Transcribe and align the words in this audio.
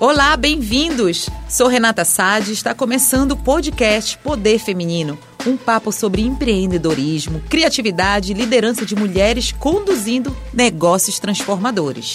Olá, 0.00 0.34
bem-vindos! 0.34 1.28
Sou 1.46 1.68
Renata 1.68 2.06
Sade 2.06 2.48
e 2.48 2.54
está 2.54 2.74
começando 2.74 3.32
o 3.32 3.36
podcast 3.36 4.16
Poder 4.16 4.58
Feminino. 4.58 5.18
Um 5.46 5.58
papo 5.58 5.92
sobre 5.92 6.22
empreendedorismo, 6.22 7.42
criatividade 7.50 8.32
e 8.32 8.34
liderança 8.34 8.86
de 8.86 8.96
mulheres 8.96 9.52
conduzindo 9.52 10.34
negócios 10.54 11.18
transformadores. 11.18 12.14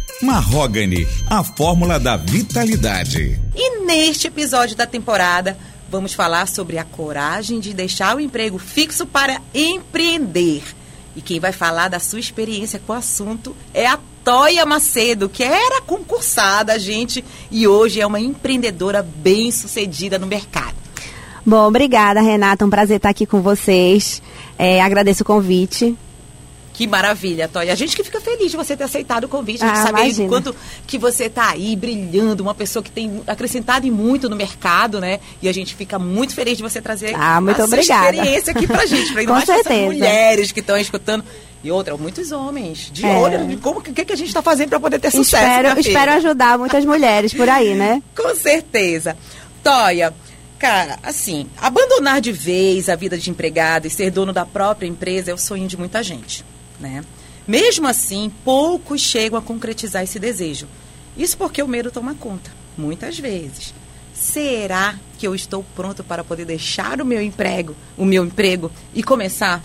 Marrogane, 0.21 1.07
a 1.27 1.43
fórmula 1.43 1.99
da 1.99 2.15
vitalidade. 2.15 3.39
E 3.55 3.85
neste 3.85 4.27
episódio 4.27 4.75
da 4.75 4.85
temporada, 4.85 5.57
vamos 5.89 6.13
falar 6.13 6.47
sobre 6.47 6.77
a 6.77 6.83
coragem 6.83 7.59
de 7.59 7.73
deixar 7.73 8.15
o 8.15 8.19
emprego 8.19 8.59
fixo 8.59 9.05
para 9.05 9.41
empreender. 9.53 10.63
E 11.15 11.21
quem 11.21 11.39
vai 11.39 11.51
falar 11.51 11.87
da 11.87 11.99
sua 11.99 12.19
experiência 12.19 12.79
com 12.85 12.93
o 12.93 12.95
assunto 12.95 13.55
é 13.73 13.87
a 13.87 13.99
Toia 14.23 14.65
Macedo, 14.65 15.27
que 15.27 15.43
era 15.43 15.81
concursada, 15.81 16.77
gente, 16.77 17.25
e 17.49 17.67
hoje 17.67 17.99
é 17.99 18.05
uma 18.05 18.19
empreendedora 18.19 19.01
bem-sucedida 19.01 20.19
no 20.19 20.27
mercado. 20.27 20.75
Bom, 21.43 21.67
obrigada, 21.67 22.21
Renata. 22.21 22.63
Um 22.63 22.69
prazer 22.69 22.97
estar 22.97 23.09
aqui 23.09 23.25
com 23.25 23.41
vocês. 23.41 24.21
É, 24.57 24.79
agradeço 24.81 25.23
o 25.23 25.25
convite. 25.25 25.97
Que 26.73 26.87
maravilha, 26.87 27.47
Toya. 27.47 27.73
A 27.73 27.75
gente 27.75 27.95
que 27.95 28.03
fica 28.03 28.21
feliz 28.21 28.51
de 28.51 28.57
você 28.57 28.75
ter 28.75 28.83
aceitado 28.83 29.25
o 29.25 29.27
convite, 29.27 29.63
a 29.63 29.67
gente 29.67 29.79
ah, 29.79 29.83
saber 29.83 30.21
o 30.21 30.27
quanto 30.27 30.55
que 30.87 30.97
você 30.97 31.25
está 31.25 31.49
aí 31.49 31.75
brilhando, 31.75 32.41
uma 32.41 32.55
pessoa 32.55 32.81
que 32.81 32.91
tem 32.91 33.21
acrescentado 33.27 33.85
muito 33.91 34.29
no 34.29 34.35
mercado, 34.35 34.99
né? 34.99 35.19
E 35.41 35.49
a 35.49 35.53
gente 35.53 35.75
fica 35.75 35.99
muito 35.99 36.33
feliz 36.33 36.57
de 36.57 36.63
você 36.63 36.81
trazer 36.81 37.13
ah, 37.15 37.41
muito 37.41 37.61
a 37.61 37.65
obrigada. 37.65 38.03
sua 38.03 38.23
experiência 38.23 38.51
aqui 38.51 38.67
pra 38.67 38.85
gente, 38.85 39.13
pra 39.13 39.23
mais 39.31 39.49
essas 39.49 39.77
mulheres 39.77 40.51
que 40.51 40.59
estão 40.59 40.77
escutando. 40.77 41.23
E 41.63 41.69
outra, 41.71 41.95
muitos 41.95 42.31
homens. 42.31 42.89
De 42.91 43.05
é. 43.05 43.15
olho 43.17 43.45
de 43.45 43.57
como 43.57 43.81
que, 43.81 43.93
que 43.93 44.13
a 44.13 44.15
gente 44.15 44.29
está 44.29 44.41
fazendo 44.41 44.69
para 44.69 44.79
poder 44.79 44.99
ter 44.99 45.11
sucesso. 45.11 45.45
Espero, 45.45 45.79
espero 45.79 46.11
ajudar 46.13 46.57
muitas 46.57 46.83
mulheres 46.83 47.33
por 47.33 47.47
aí, 47.47 47.75
né? 47.75 48.01
Com 48.15 48.33
certeza. 48.33 49.15
Toya, 49.63 50.11
cara, 50.57 50.97
assim, 51.03 51.47
abandonar 51.61 52.19
de 52.19 52.31
vez 52.31 52.89
a 52.89 52.95
vida 52.95 53.15
de 53.15 53.29
empregado 53.29 53.85
e 53.85 53.91
ser 53.91 54.09
dono 54.09 54.33
da 54.33 54.43
própria 54.43 54.87
empresa 54.87 55.29
é 55.29 55.33
o 55.35 55.37
sonho 55.37 55.67
de 55.67 55.77
muita 55.77 56.01
gente 56.01 56.43
né? 56.81 57.03
Mesmo 57.47 57.87
assim, 57.87 58.31
poucos 58.43 59.01
chegam 59.01 59.37
a 59.37 59.41
concretizar 59.41 60.03
esse 60.03 60.19
desejo. 60.19 60.67
Isso 61.17 61.37
porque 61.37 61.61
o 61.61 61.67
medo 61.67 61.91
toma 61.91 62.15
conta, 62.15 62.51
muitas 62.77 63.17
vezes. 63.19 63.73
Será 64.13 64.95
que 65.17 65.27
eu 65.27 65.33
estou 65.33 65.65
pronto 65.75 66.03
para 66.03 66.23
poder 66.23 66.45
deixar 66.45 67.01
o 67.01 67.05
meu 67.05 67.21
emprego, 67.21 67.75
o 67.97 68.05
meu 68.05 68.25
emprego 68.25 68.71
e 68.93 69.01
começar 69.01 69.61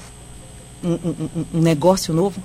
um, 0.83 0.93
um, 0.93 1.29
um 1.55 1.61
negócio 1.61 2.15
novo? 2.15 2.43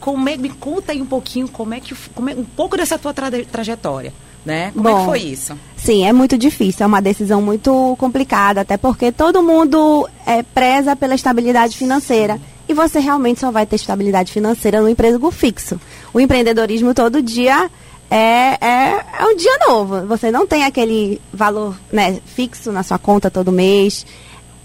Como 0.00 0.28
é, 0.28 0.36
me 0.36 0.48
conta 0.48 0.92
aí 0.92 1.02
um 1.02 1.06
pouquinho 1.06 1.48
como 1.48 1.74
é 1.74 1.80
que 1.80 1.94
como 2.14 2.30
é, 2.30 2.34
um 2.34 2.44
pouco 2.44 2.76
dessa 2.76 2.98
tua 2.98 3.12
tra 3.12 3.30
trajetória. 3.50 4.12
Né? 4.44 4.70
Como 4.70 4.84
Bom, 4.84 4.96
é 4.96 5.00
que 5.00 5.06
foi 5.06 5.20
isso? 5.20 5.58
Sim, 5.76 6.06
é 6.06 6.12
muito 6.12 6.38
difícil, 6.38 6.84
é 6.84 6.86
uma 6.86 7.02
decisão 7.02 7.42
muito 7.42 7.96
complicada, 7.98 8.62
até 8.62 8.76
porque 8.76 9.12
todo 9.12 9.42
mundo 9.42 10.08
é, 10.24 10.42
preza 10.42 10.96
pela 10.96 11.14
estabilidade 11.14 11.76
financeira. 11.76 12.34
Sim 12.36 12.57
e 12.68 12.74
você 12.74 13.00
realmente 13.00 13.40
só 13.40 13.50
vai 13.50 13.64
ter 13.64 13.76
estabilidade 13.76 14.30
financeira 14.30 14.80
no 14.80 14.88
emprego 14.88 15.30
fixo. 15.30 15.80
O 16.12 16.20
empreendedorismo 16.20 16.92
todo 16.92 17.22
dia 17.22 17.70
é, 18.10 18.58
é, 18.60 19.04
é 19.20 19.24
um 19.24 19.34
dia 19.34 19.58
novo. 19.66 20.06
Você 20.06 20.30
não 20.30 20.46
tem 20.46 20.64
aquele 20.64 21.20
valor 21.32 21.74
né, 21.90 22.20
fixo 22.26 22.70
na 22.70 22.82
sua 22.82 22.98
conta 22.98 23.30
todo 23.30 23.50
mês. 23.50 24.04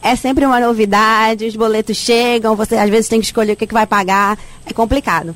É 0.01 0.17
sempre 0.17 0.45
uma 0.45 0.59
novidade, 0.59 1.45
os 1.45 1.55
boletos 1.55 1.95
chegam, 1.95 2.57
você 2.57 2.75
às 2.75 2.89
vezes 2.89 3.07
tem 3.07 3.21
que 3.21 3.25
escolher 3.25 3.53
o 3.53 3.55
que, 3.55 3.67
que 3.67 3.73
vai 3.73 3.87
pagar. 3.87 4.37
É 4.65 4.73
complicado. 4.73 5.33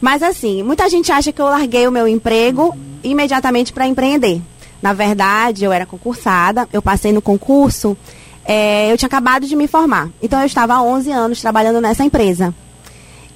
Mas 0.00 0.22
assim, 0.22 0.62
muita 0.62 0.88
gente 0.88 1.12
acha 1.12 1.32
que 1.32 1.40
eu 1.40 1.46
larguei 1.46 1.86
o 1.86 1.92
meu 1.92 2.08
emprego 2.08 2.76
imediatamente 3.02 3.72
para 3.72 3.86
empreender. 3.86 4.40
Na 4.82 4.92
verdade, 4.92 5.64
eu 5.64 5.72
era 5.72 5.86
concursada, 5.86 6.68
eu 6.72 6.82
passei 6.82 7.12
no 7.12 7.22
concurso 7.22 7.96
é, 8.48 8.90
eu 8.90 8.96
tinha 8.96 9.06
acabado 9.06 9.46
de 9.46 9.54
me 9.54 9.68
formar. 9.68 10.08
Então 10.22 10.40
eu 10.40 10.46
estava 10.46 10.72
há 10.72 10.82
11 10.82 11.12
anos 11.12 11.40
trabalhando 11.42 11.82
nessa 11.82 12.02
empresa. 12.02 12.54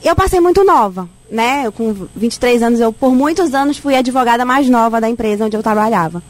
Eu 0.03 0.17
passei 0.17 0.41
muito 0.41 0.65
nova, 0.65 1.06
né? 1.31 1.67
Eu, 1.67 1.71
com 1.71 1.95
23 2.17 2.62
anos, 2.62 2.81
eu 2.81 2.95
por 2.95 3.15
muitos 3.15 3.53
anos 3.53 3.77
fui 3.77 3.95
a 3.95 3.99
advogada 3.99 4.47
mais 4.47 4.71
nova 4.71 5.03
da 5.03 5.11
empresa 5.11 5.45
onde 5.45 5.55
eu 5.56 5.62
trabalhava. 5.62 6.22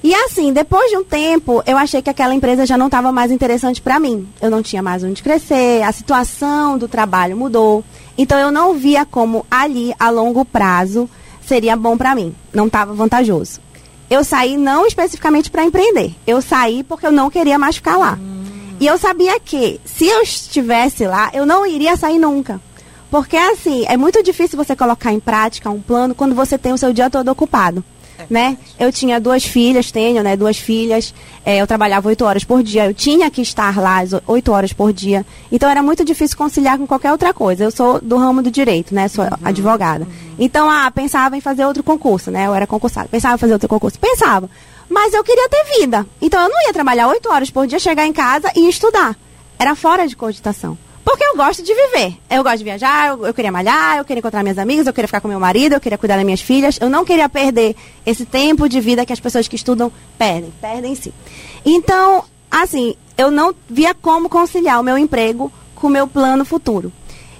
E 0.00 0.14
assim, 0.14 0.52
depois 0.52 0.88
de 0.88 0.96
um 0.96 1.02
tempo, 1.02 1.60
eu 1.66 1.76
achei 1.76 2.00
que 2.00 2.08
aquela 2.08 2.32
empresa 2.32 2.64
já 2.64 2.78
não 2.78 2.86
estava 2.86 3.10
mais 3.10 3.32
interessante 3.32 3.82
para 3.82 3.98
mim. 3.98 4.28
Eu 4.40 4.48
não 4.48 4.62
tinha 4.62 4.80
mais 4.80 5.02
onde 5.02 5.20
crescer, 5.20 5.82
a 5.82 5.90
situação 5.90 6.78
do 6.78 6.86
trabalho 6.86 7.36
mudou. 7.36 7.84
Então 8.16 8.38
eu 8.38 8.52
não 8.52 8.74
via 8.74 9.04
como 9.04 9.44
ali, 9.50 9.92
a 9.98 10.08
longo 10.08 10.44
prazo, 10.44 11.10
seria 11.44 11.74
bom 11.74 11.96
para 11.96 12.14
mim. 12.14 12.32
Não 12.54 12.68
estava 12.68 12.94
vantajoso 12.94 13.67
eu 14.10 14.24
saí 14.24 14.56
não 14.56 14.86
especificamente 14.86 15.50
para 15.50 15.64
empreender. 15.64 16.14
Eu 16.26 16.40
saí 16.40 16.82
porque 16.82 17.06
eu 17.06 17.12
não 17.12 17.30
queria 17.30 17.58
mais 17.58 17.76
ficar 17.76 17.96
lá. 17.96 18.18
Hum. 18.20 18.44
E 18.80 18.86
eu 18.86 18.96
sabia 18.96 19.38
que 19.40 19.80
se 19.84 20.06
eu 20.06 20.22
estivesse 20.22 21.06
lá, 21.06 21.30
eu 21.34 21.44
não 21.44 21.66
iria 21.66 21.96
sair 21.96 22.18
nunca. 22.18 22.60
Porque 23.10 23.36
assim, 23.36 23.84
é 23.88 23.96
muito 23.96 24.22
difícil 24.22 24.56
você 24.56 24.76
colocar 24.76 25.12
em 25.12 25.20
prática 25.20 25.70
um 25.70 25.80
plano 25.80 26.14
quando 26.14 26.34
você 26.34 26.56
tem 26.56 26.72
o 26.72 26.78
seu 26.78 26.92
dia 26.92 27.10
todo 27.10 27.28
ocupado. 27.28 27.82
Né? 28.28 28.58
Eu 28.78 28.92
tinha 28.92 29.20
duas 29.20 29.44
filhas, 29.44 29.90
tenho, 29.90 30.22
né? 30.22 30.36
Duas 30.36 30.58
filhas. 30.58 31.14
É, 31.44 31.58
eu 31.58 31.66
trabalhava 31.66 32.08
oito 32.08 32.24
horas 32.24 32.44
por 32.44 32.62
dia. 32.62 32.86
Eu 32.86 32.94
tinha 32.94 33.30
que 33.30 33.40
estar 33.40 33.78
lá 33.78 34.00
oito 34.26 34.52
horas 34.52 34.72
por 34.72 34.92
dia. 34.92 35.24
Então 35.50 35.68
era 35.68 35.82
muito 35.82 36.04
difícil 36.04 36.36
conciliar 36.36 36.76
com 36.76 36.86
qualquer 36.86 37.12
outra 37.12 37.32
coisa. 37.32 37.64
Eu 37.64 37.70
sou 37.70 38.00
do 38.00 38.16
ramo 38.16 38.42
do 38.42 38.50
direito, 38.50 38.94
né? 38.94 39.08
Sou 39.08 39.24
uhum, 39.24 39.30
advogada. 39.42 40.04
Uhum. 40.04 40.34
Então, 40.38 40.68
ah, 40.68 40.90
pensava 40.90 41.36
em 41.36 41.40
fazer 41.40 41.64
outro 41.64 41.82
concurso, 41.82 42.30
né? 42.30 42.46
Eu 42.46 42.54
era 42.54 42.66
concursada. 42.66 43.08
Pensava 43.08 43.36
em 43.36 43.38
fazer 43.38 43.52
outro 43.52 43.68
concurso. 43.68 43.98
Pensava. 43.98 44.50
Mas 44.88 45.14
eu 45.14 45.22
queria 45.22 45.48
ter 45.48 45.80
vida. 45.80 46.06
Então 46.20 46.42
eu 46.42 46.48
não 46.48 46.66
ia 46.66 46.72
trabalhar 46.72 47.08
oito 47.08 47.30
horas 47.30 47.50
por 47.50 47.66
dia, 47.66 47.78
chegar 47.78 48.06
em 48.06 48.12
casa 48.12 48.50
e 48.56 48.68
estudar. 48.68 49.16
Era 49.58 49.74
fora 49.74 50.06
de 50.06 50.16
cogitação. 50.16 50.76
Porque 51.08 51.24
eu 51.24 51.36
gosto 51.36 51.62
de 51.62 51.72
viver. 51.74 52.18
Eu 52.28 52.42
gosto 52.44 52.58
de 52.58 52.64
viajar, 52.64 53.08
eu, 53.08 53.26
eu, 53.28 53.32
queria 53.32 53.50
malhar, 53.50 53.96
eu 53.96 54.04
queria 54.04 54.18
encontrar 54.18 54.42
minhas 54.42 54.58
amigas, 54.58 54.86
eu 54.86 54.92
queria 54.92 55.08
ficar 55.08 55.22
com 55.22 55.28
meu 55.28 55.40
marido, 55.40 55.72
eu 55.72 55.80
queria 55.80 55.96
cuidar 55.96 56.16
das 56.16 56.24
minhas 56.24 56.42
filhas. 56.42 56.78
Eu 56.78 56.90
não 56.90 57.02
queria 57.02 57.26
perder 57.30 57.74
esse 58.04 58.26
tempo 58.26 58.68
de 58.68 58.78
vida 58.78 59.06
que 59.06 59.12
as 59.14 59.18
pessoas 59.18 59.48
que 59.48 59.56
estudam 59.56 59.90
perdem. 60.18 60.52
Perdem 60.60 60.94
sim. 60.94 61.10
Então, 61.64 62.24
assim, 62.50 62.94
eu 63.16 63.30
não 63.30 63.54
via 63.70 63.94
como 63.94 64.28
conciliar 64.28 64.78
o 64.78 64.82
meu 64.82 64.98
emprego 64.98 65.50
com 65.74 65.86
o 65.86 65.90
meu 65.90 66.06
plano 66.06 66.44
futuro. 66.44 66.92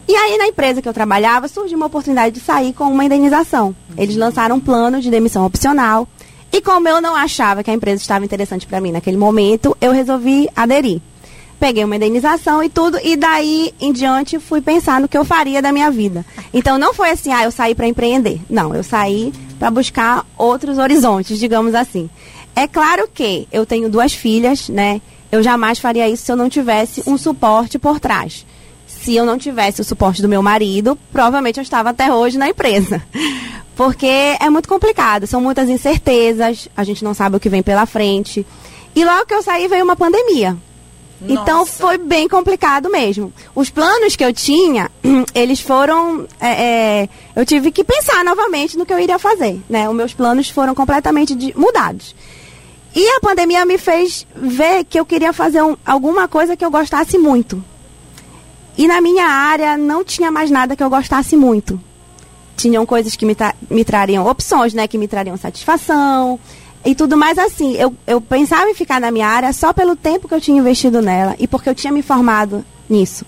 E 0.08 0.16
aí, 0.16 0.38
na 0.38 0.46
empresa 0.46 0.80
que 0.80 0.88
eu 0.88 0.94
trabalhava, 0.94 1.46
surgiu 1.46 1.76
uma 1.76 1.88
oportunidade 1.88 2.36
de 2.36 2.40
sair 2.40 2.72
com 2.72 2.84
uma 2.84 3.04
indenização. 3.04 3.76
Eles 3.98 4.16
lançaram 4.16 4.56
um 4.56 4.60
plano 4.60 4.98
de 4.98 5.10
demissão 5.10 5.44
opcional. 5.44 6.08
E 6.50 6.62
como 6.62 6.88
eu 6.88 7.02
não 7.02 7.14
achava 7.14 7.62
que 7.62 7.70
a 7.70 7.74
empresa 7.74 8.00
estava 8.00 8.24
interessante 8.24 8.66
para 8.66 8.80
mim 8.80 8.92
naquele 8.92 9.18
momento, 9.18 9.76
eu 9.78 9.92
resolvi 9.92 10.48
aderir 10.56 11.02
peguei 11.58 11.84
uma 11.84 11.96
indenização 11.96 12.62
e 12.62 12.68
tudo, 12.68 12.98
e 13.02 13.16
daí 13.16 13.74
em 13.80 13.92
diante 13.92 14.38
fui 14.38 14.60
pensar 14.60 15.00
no 15.00 15.08
que 15.08 15.18
eu 15.18 15.24
faria 15.24 15.60
da 15.60 15.72
minha 15.72 15.90
vida. 15.90 16.24
Então 16.52 16.78
não 16.78 16.94
foi 16.94 17.10
assim, 17.10 17.32
ah, 17.32 17.44
eu 17.44 17.50
saí 17.50 17.74
para 17.74 17.86
empreender. 17.86 18.40
Não, 18.48 18.74
eu 18.74 18.82
saí 18.82 19.32
para 19.58 19.70
buscar 19.70 20.24
outros 20.36 20.78
horizontes, 20.78 21.38
digamos 21.38 21.74
assim. 21.74 22.08
É 22.54 22.66
claro 22.66 23.08
que 23.12 23.46
eu 23.52 23.66
tenho 23.66 23.88
duas 23.88 24.12
filhas, 24.12 24.68
né? 24.68 25.00
Eu 25.30 25.42
jamais 25.42 25.78
faria 25.78 26.08
isso 26.08 26.24
se 26.24 26.32
eu 26.32 26.36
não 26.36 26.48
tivesse 26.48 27.02
um 27.06 27.18
suporte 27.18 27.78
por 27.78 28.00
trás. 28.00 28.46
Se 28.86 29.14
eu 29.14 29.26
não 29.26 29.36
tivesse 29.36 29.80
o 29.80 29.84
suporte 29.84 30.22
do 30.22 30.28
meu 30.28 30.42
marido, 30.42 30.98
provavelmente 31.12 31.58
eu 31.58 31.62
estava 31.62 31.90
até 31.90 32.12
hoje 32.12 32.38
na 32.38 32.48
empresa. 32.48 33.02
Porque 33.76 34.06
é 34.06 34.50
muito 34.50 34.68
complicado, 34.68 35.26
são 35.26 35.40
muitas 35.40 35.68
incertezas, 35.68 36.68
a 36.76 36.82
gente 36.82 37.04
não 37.04 37.14
sabe 37.14 37.36
o 37.36 37.40
que 37.40 37.48
vem 37.48 37.62
pela 37.62 37.86
frente. 37.86 38.44
E 38.94 39.04
logo 39.04 39.26
que 39.26 39.34
eu 39.34 39.42
saí 39.42 39.68
veio 39.68 39.84
uma 39.84 39.94
pandemia. 39.94 40.56
Então 41.20 41.66
foi 41.66 41.98
bem 41.98 42.28
complicado 42.28 42.90
mesmo. 42.90 43.32
Os 43.54 43.70
planos 43.70 44.14
que 44.14 44.24
eu 44.24 44.32
tinha, 44.32 44.90
eles 45.34 45.60
foram. 45.60 46.26
É, 46.40 46.48
é, 46.48 47.08
eu 47.34 47.44
tive 47.44 47.72
que 47.72 47.82
pensar 47.82 48.24
novamente 48.24 48.78
no 48.78 48.86
que 48.86 48.92
eu 48.92 48.98
iria 48.98 49.18
fazer. 49.18 49.60
Né? 49.68 49.88
Os 49.88 49.96
meus 49.96 50.14
planos 50.14 50.48
foram 50.48 50.74
completamente 50.74 51.34
de, 51.34 51.56
mudados. 51.58 52.14
E 52.94 53.08
a 53.16 53.20
pandemia 53.20 53.64
me 53.64 53.78
fez 53.78 54.26
ver 54.34 54.84
que 54.84 54.98
eu 54.98 55.04
queria 55.04 55.32
fazer 55.32 55.62
um, 55.62 55.76
alguma 55.84 56.28
coisa 56.28 56.56
que 56.56 56.64
eu 56.64 56.70
gostasse 56.70 57.18
muito. 57.18 57.62
E 58.76 58.86
na 58.86 59.00
minha 59.00 59.26
área 59.26 59.76
não 59.76 60.04
tinha 60.04 60.30
mais 60.30 60.50
nada 60.50 60.76
que 60.76 60.82
eu 60.82 60.90
gostasse 60.90 61.36
muito. 61.36 61.80
Tinham 62.56 62.86
coisas 62.86 63.16
que 63.16 63.26
me, 63.26 63.34
tra 63.34 63.54
me 63.68 63.84
trariam 63.84 64.26
opções, 64.26 64.72
né? 64.72 64.86
Que 64.86 64.98
me 64.98 65.08
trariam 65.08 65.36
satisfação, 65.36 66.38
e 66.84 66.94
tudo 66.94 67.16
mais 67.16 67.38
assim. 67.38 67.74
Eu, 67.76 67.94
eu 68.06 68.20
pensava 68.20 68.68
em 68.70 68.74
ficar 68.74 69.00
na 69.00 69.10
minha 69.10 69.28
área 69.28 69.52
só 69.52 69.72
pelo 69.72 69.96
tempo 69.96 70.28
que 70.28 70.34
eu 70.34 70.40
tinha 70.40 70.58
investido 70.58 71.02
nela 71.02 71.34
e 71.38 71.46
porque 71.46 71.68
eu 71.68 71.74
tinha 71.74 71.92
me 71.92 72.02
formado 72.02 72.64
nisso. 72.88 73.24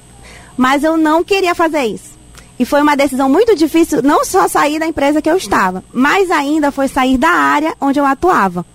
Mas 0.57 0.85
eu 0.85 0.97
não 0.97 1.25
queria 1.25 1.55
fazer 1.55 1.85
isso. 1.85 2.11
E 2.59 2.65
foi 2.67 2.83
uma 2.83 2.95
decisão 2.95 3.29
muito 3.29 3.57
difícil, 3.57 4.03
não 4.03 4.23
só 4.23 4.47
sair 4.47 4.79
da 4.79 4.87
empresa 4.87 5.23
que 5.23 5.31
eu 5.31 5.37
estava, 5.37 5.83
mas 5.93 6.31
ainda 6.31 6.71
foi 6.71 6.89
sair 6.89 7.17
da 7.17 7.31
área 7.31 7.75
onde 7.81 7.99
eu 7.99 8.05
atuava. 8.05 8.67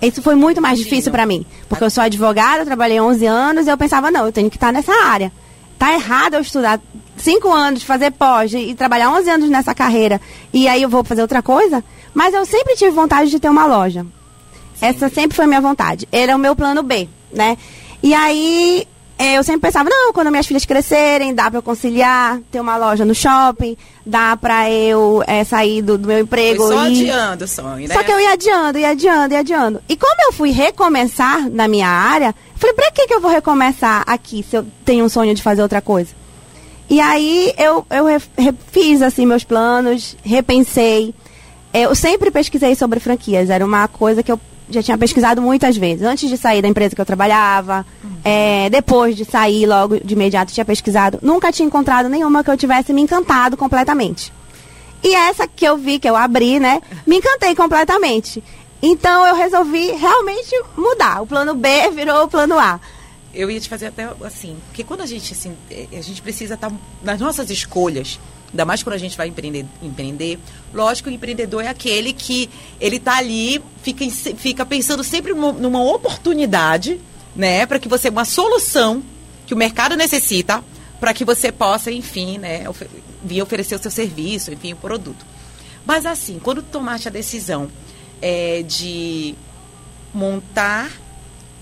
Isso 0.00 0.22
foi 0.22 0.34
muito 0.34 0.62
mais 0.62 0.78
difícil 0.78 1.10
para 1.10 1.26
mim, 1.26 1.44
porque 1.68 1.82
eu 1.82 1.90
sou 1.90 2.04
advogada, 2.04 2.64
trabalhei 2.64 3.00
11 3.00 3.26
anos 3.26 3.66
e 3.66 3.70
eu 3.70 3.76
pensava, 3.76 4.10
não, 4.12 4.26
eu 4.26 4.32
tenho 4.32 4.48
que 4.48 4.56
estar 4.56 4.72
nessa 4.72 4.92
área. 4.92 5.32
Tá 5.80 5.94
errado 5.94 6.34
eu 6.34 6.42
estudar 6.42 6.78
5 7.16 7.50
anos, 7.50 7.82
fazer 7.82 8.10
pós 8.10 8.52
e 8.52 8.74
trabalhar 8.74 9.10
11 9.12 9.30
anos 9.30 9.48
nessa 9.48 9.74
carreira 9.74 10.20
e 10.52 10.68
aí 10.68 10.82
eu 10.82 10.90
vou 10.90 11.02
fazer 11.02 11.22
outra 11.22 11.40
coisa? 11.40 11.82
Mas 12.12 12.34
eu 12.34 12.44
sempre 12.44 12.76
tive 12.76 12.90
vontade 12.90 13.30
de 13.30 13.40
ter 13.40 13.48
uma 13.48 13.64
loja. 13.64 14.04
Sim. 14.74 14.84
Essa 14.84 15.08
sempre 15.08 15.34
foi 15.34 15.46
minha 15.46 15.60
vontade. 15.62 16.06
Era 16.12 16.36
o 16.36 16.38
meu 16.38 16.54
plano 16.54 16.82
B, 16.82 17.08
né? 17.32 17.56
E 18.02 18.12
aí 18.12 18.86
é, 19.20 19.36
eu 19.36 19.44
sempre 19.44 19.60
pensava, 19.60 19.90
não, 19.90 20.14
quando 20.14 20.30
minhas 20.30 20.46
filhas 20.46 20.64
crescerem, 20.64 21.34
dá 21.34 21.50
para 21.50 21.58
eu 21.58 21.62
conciliar, 21.62 22.40
ter 22.50 22.58
uma 22.58 22.78
loja 22.78 23.04
no 23.04 23.14
shopping, 23.14 23.76
dá 24.04 24.34
para 24.34 24.70
eu 24.70 25.22
é, 25.26 25.44
sair 25.44 25.82
do, 25.82 25.98
do, 25.98 26.08
meu 26.08 26.20
emprego. 26.20 26.66
Foi 26.66 26.74
só 26.74 26.88
e... 26.88 27.10
adiando 27.10 27.44
o 27.44 27.48
sonho, 27.48 27.86
né? 27.86 27.94
Só 27.94 28.02
que 28.02 28.10
eu 28.10 28.18
ia 28.18 28.32
adiando, 28.32 28.78
ia 28.78 28.88
adiando, 28.88 29.34
ia 29.34 29.40
adiando. 29.40 29.82
E 29.86 29.94
como 29.94 30.16
eu 30.22 30.32
fui 30.32 30.52
recomeçar 30.52 31.50
na 31.50 31.68
minha 31.68 31.86
área, 31.86 32.34
falei, 32.56 32.74
pra 32.74 32.90
que, 32.92 33.06
que 33.06 33.12
eu 33.12 33.20
vou 33.20 33.30
recomeçar 33.30 34.04
aqui 34.06 34.42
se 34.42 34.56
eu 34.56 34.66
tenho 34.86 35.04
um 35.04 35.08
sonho 35.10 35.34
de 35.34 35.42
fazer 35.42 35.60
outra 35.60 35.82
coisa? 35.82 36.14
E 36.88 36.98
aí 36.98 37.52
eu, 37.58 37.84
eu 37.90 38.06
refiz 38.38 39.02
assim 39.02 39.26
meus 39.26 39.44
planos, 39.44 40.16
repensei. 40.24 41.14
Eu 41.74 41.94
sempre 41.94 42.30
pesquisei 42.30 42.74
sobre 42.74 42.98
franquias, 42.98 43.50
era 43.50 43.66
uma 43.66 43.86
coisa 43.86 44.22
que 44.22 44.32
eu 44.32 44.40
já 44.70 44.82
tinha 44.82 44.96
pesquisado 44.96 45.42
muitas 45.42 45.76
vezes. 45.76 46.06
Antes 46.06 46.28
de 46.28 46.36
sair 46.36 46.62
da 46.62 46.68
empresa 46.68 46.94
que 46.94 47.00
eu 47.00 47.06
trabalhava, 47.06 47.84
é, 48.24 48.70
depois 48.70 49.16
de 49.16 49.24
sair 49.24 49.66
logo 49.66 49.98
de 49.98 50.14
imediato, 50.14 50.52
tinha 50.52 50.64
pesquisado. 50.64 51.18
Nunca 51.22 51.52
tinha 51.52 51.66
encontrado 51.66 52.08
nenhuma 52.08 52.44
que 52.44 52.50
eu 52.50 52.56
tivesse 52.56 52.92
me 52.92 53.02
encantado 53.02 53.56
completamente. 53.56 54.32
E 55.02 55.14
essa 55.14 55.46
que 55.48 55.64
eu 55.64 55.76
vi, 55.76 55.98
que 55.98 56.08
eu 56.08 56.16
abri, 56.16 56.60
né, 56.60 56.80
me 57.06 57.16
encantei 57.16 57.54
completamente. 57.54 58.42
Então 58.82 59.26
eu 59.26 59.34
resolvi 59.34 59.92
realmente 59.92 60.54
mudar. 60.76 61.22
O 61.22 61.26
plano 61.26 61.54
B 61.54 61.90
virou 61.90 62.24
o 62.24 62.28
plano 62.28 62.58
A. 62.58 62.80
Eu 63.32 63.50
ia 63.50 63.60
te 63.60 63.68
fazer 63.68 63.86
até 63.86 64.08
assim, 64.24 64.56
porque 64.66 64.82
quando 64.82 65.02
a 65.02 65.06
gente 65.06 65.32
assim, 65.32 65.54
é, 65.70 65.86
a 65.92 66.00
gente 66.00 66.20
precisa 66.20 66.54
estar 66.54 66.68
tá 66.68 66.76
nas 67.02 67.20
nossas 67.20 67.48
escolhas, 67.48 68.18
Ainda 68.52 68.64
mais 68.64 68.82
quando 68.82 68.94
a 68.94 68.98
gente 68.98 69.16
vai 69.16 69.28
empreender, 69.28 69.64
empreender. 69.82 70.38
Lógico, 70.74 71.08
o 71.08 71.12
empreendedor 71.12 71.64
é 71.64 71.68
aquele 71.68 72.12
que 72.12 72.50
ele 72.80 72.96
está 72.96 73.18
ali, 73.18 73.62
fica, 73.82 74.04
fica 74.10 74.66
pensando 74.66 75.04
sempre 75.04 75.32
numa 75.32 75.82
oportunidade, 75.82 77.00
né? 77.34 77.64
Para 77.66 77.78
que 77.78 77.88
você, 77.88 78.08
uma 78.08 78.24
solução 78.24 79.02
que 79.46 79.54
o 79.54 79.56
mercado 79.56 79.96
necessita 79.96 80.62
para 80.98 81.14
que 81.14 81.24
você 81.24 81.50
possa, 81.50 81.90
enfim, 81.90 82.38
né, 82.38 82.64
vir 83.24 83.40
oferecer 83.40 83.74
o 83.74 83.78
seu 83.78 83.90
serviço, 83.90 84.52
enfim, 84.52 84.74
o 84.74 84.76
produto. 84.76 85.24
Mas 85.86 86.04
assim, 86.04 86.38
quando 86.38 86.62
tomaste 86.62 87.08
a 87.08 87.10
decisão 87.10 87.70
é, 88.20 88.62
de 88.62 89.34
montar 90.12 90.90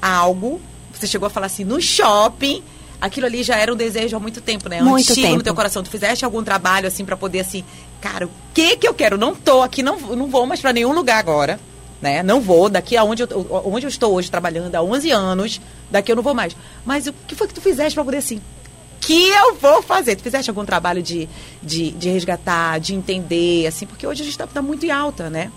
algo, 0.03 0.61
você 0.93 1.07
chegou 1.07 1.27
a 1.27 1.31
falar 1.31 1.47
assim, 1.47 1.65
no 1.65 1.81
shopping, 1.81 2.63
aquilo 3.01 3.27
ali 3.27 3.43
já 3.43 3.57
era 3.57 3.73
um 3.73 3.77
desejo 3.77 4.17
há 4.17 4.21
muito 4.21 4.41
tempo, 4.41 4.69
né? 4.69 4.81
Muito 4.81 5.11
Antigo 5.11 5.27
tempo. 5.27 5.37
no 5.39 5.43
teu 5.43 5.55
coração. 5.55 5.83
Tu 5.83 5.91
fizeste 5.91 6.25
algum 6.25 6.43
trabalho 6.43 6.87
assim 6.87 7.05
para 7.05 7.17
poder 7.17 7.41
assim, 7.41 7.65
cara, 8.01 8.27
o 8.27 8.31
que 8.53 8.77
que 8.77 8.89
eu 8.89 8.95
quero? 8.95 9.17
Não 9.17 9.35
tô 9.35 9.63
aqui, 9.63 9.83
não, 9.83 9.99
não 9.99 10.29
vou 10.29 10.47
mais 10.47 10.61
para 10.61 10.73
nenhum 10.73 10.93
lugar 10.93 11.19
agora, 11.19 11.59
né? 12.01 12.23
Não 12.23 12.41
vou 12.41 12.69
daqui 12.69 12.97
aonde 12.97 13.23
eu, 13.23 13.63
onde 13.65 13.87
eu 13.87 13.89
estou 13.89 14.15
hoje 14.15 14.31
trabalhando 14.31 14.75
há 14.75 14.83
11 14.83 15.11
anos, 15.11 15.61
daqui 15.91 16.11
eu 16.11 16.17
não 16.17 16.23
vou 16.23 16.35
mais. 16.35 16.57
Mas 16.85 17.07
o 17.07 17.13
que 17.27 17.35
foi 17.35 17.47
que 17.47 17.55
tu 17.55 17.61
fizeste 17.61 17.95
para 17.95 18.05
poder 18.05 18.19
assim? 18.19 18.41
Que 19.01 19.29
eu 19.29 19.55
vou 19.55 19.81
fazer? 19.81 20.17
Tu 20.17 20.23
fizeste 20.23 20.51
algum 20.51 20.65
trabalho 20.65 21.03
de, 21.03 21.29
de, 21.63 21.93
de 21.93 22.09
resgatar, 22.11 22.81
de 22.81 22.95
entender, 22.95 23.67
assim, 23.67 23.87
porque 23.87 24.07
hoje 24.07 24.23
a 24.23 24.25
gente 24.25 24.35
está 24.35 24.47
tá 24.47 24.61
muito 24.61 24.85
em 24.85 24.91
alta, 24.91 25.31
né? 25.31 25.53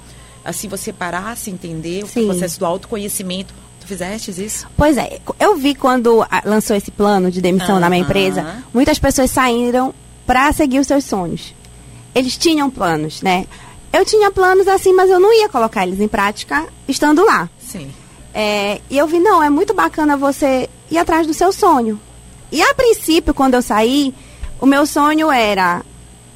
Assim, 0.46 0.68
você 0.68 0.94
parar, 0.94 1.36
se 1.38 1.50
entender, 1.50 2.06
Sim. 2.08 2.24
o 2.24 2.26
processo 2.28 2.60
do 2.60 2.66
autoconhecimento, 2.66 3.54
Fizeste 3.92 4.32
isso? 4.32 4.68
Pois 4.78 4.96
é. 4.96 5.20
Eu 5.38 5.58
vi 5.58 5.76
quando 5.76 6.26
lançou 6.46 6.78
esse 6.78 6.90
plano 6.90 7.30
de 7.30 7.42
demissão 7.42 7.78
na 7.78 7.90
minha 7.90 8.02
empresa, 8.02 8.64
muitas 8.74 8.98
pessoas 8.98 9.30
saíram 9.32 9.94
para 10.26 10.50
seguir 10.54 10.80
os 10.80 10.88
seus 10.88 11.04
sonhos. 11.04 11.54
Eles 12.16 12.38
tinham 12.38 12.70
planos, 12.70 13.22
né? 13.22 13.46
Eu 13.92 14.06
tinha 14.06 14.32
planos 14.32 14.66
assim, 14.70 14.94
mas 14.94 15.10
eu 15.10 15.20
não 15.20 15.34
ia 15.34 15.50
colocar 15.50 15.86
eles 15.86 16.00
em 16.00 16.08
prática 16.08 16.66
estando 16.88 17.22
lá. 17.26 17.50
Sim. 17.60 17.92
É, 18.34 18.80
e 18.90 18.98
eu 18.98 19.06
vi, 19.08 19.20
não, 19.20 19.44
é 19.44 19.50
muito 19.50 19.74
bacana 19.74 20.16
você 20.16 20.70
ir 20.90 20.98
atrás 20.98 21.28
do 21.28 21.34
seu 21.34 21.52
sonho. 21.52 22.00
E 22.50 22.62
a 22.62 22.74
princípio, 22.74 23.34
quando 23.34 23.56
eu 23.56 23.62
saí, 23.62 24.16
o 24.62 24.66
meu 24.66 24.86
sonho 24.86 25.30
era 25.30 25.84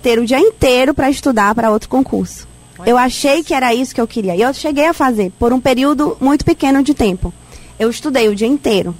ter 0.03 0.19
o 0.19 0.25
dia 0.25 0.41
inteiro 0.41 0.93
para 0.93 1.09
estudar 1.09 1.55
para 1.55 1.71
outro 1.71 1.87
concurso. 1.87 2.45
Eu 2.85 2.97
achei 2.97 3.41
que 3.41 3.53
era 3.53 3.73
isso 3.73 3.95
que 3.95 4.01
eu 4.01 4.07
queria. 4.07 4.35
E 4.35 4.41
eu 4.41 4.53
cheguei 4.53 4.87
a 4.87 4.93
fazer 4.93 5.31
por 5.39 5.53
um 5.53 5.61
período 5.61 6.17
muito 6.19 6.43
pequeno 6.43 6.83
de 6.83 6.93
tempo. 6.93 7.33
Eu 7.79 7.89
estudei 7.89 8.27
o 8.27 8.35
dia 8.35 8.47
inteiro. 8.47 8.95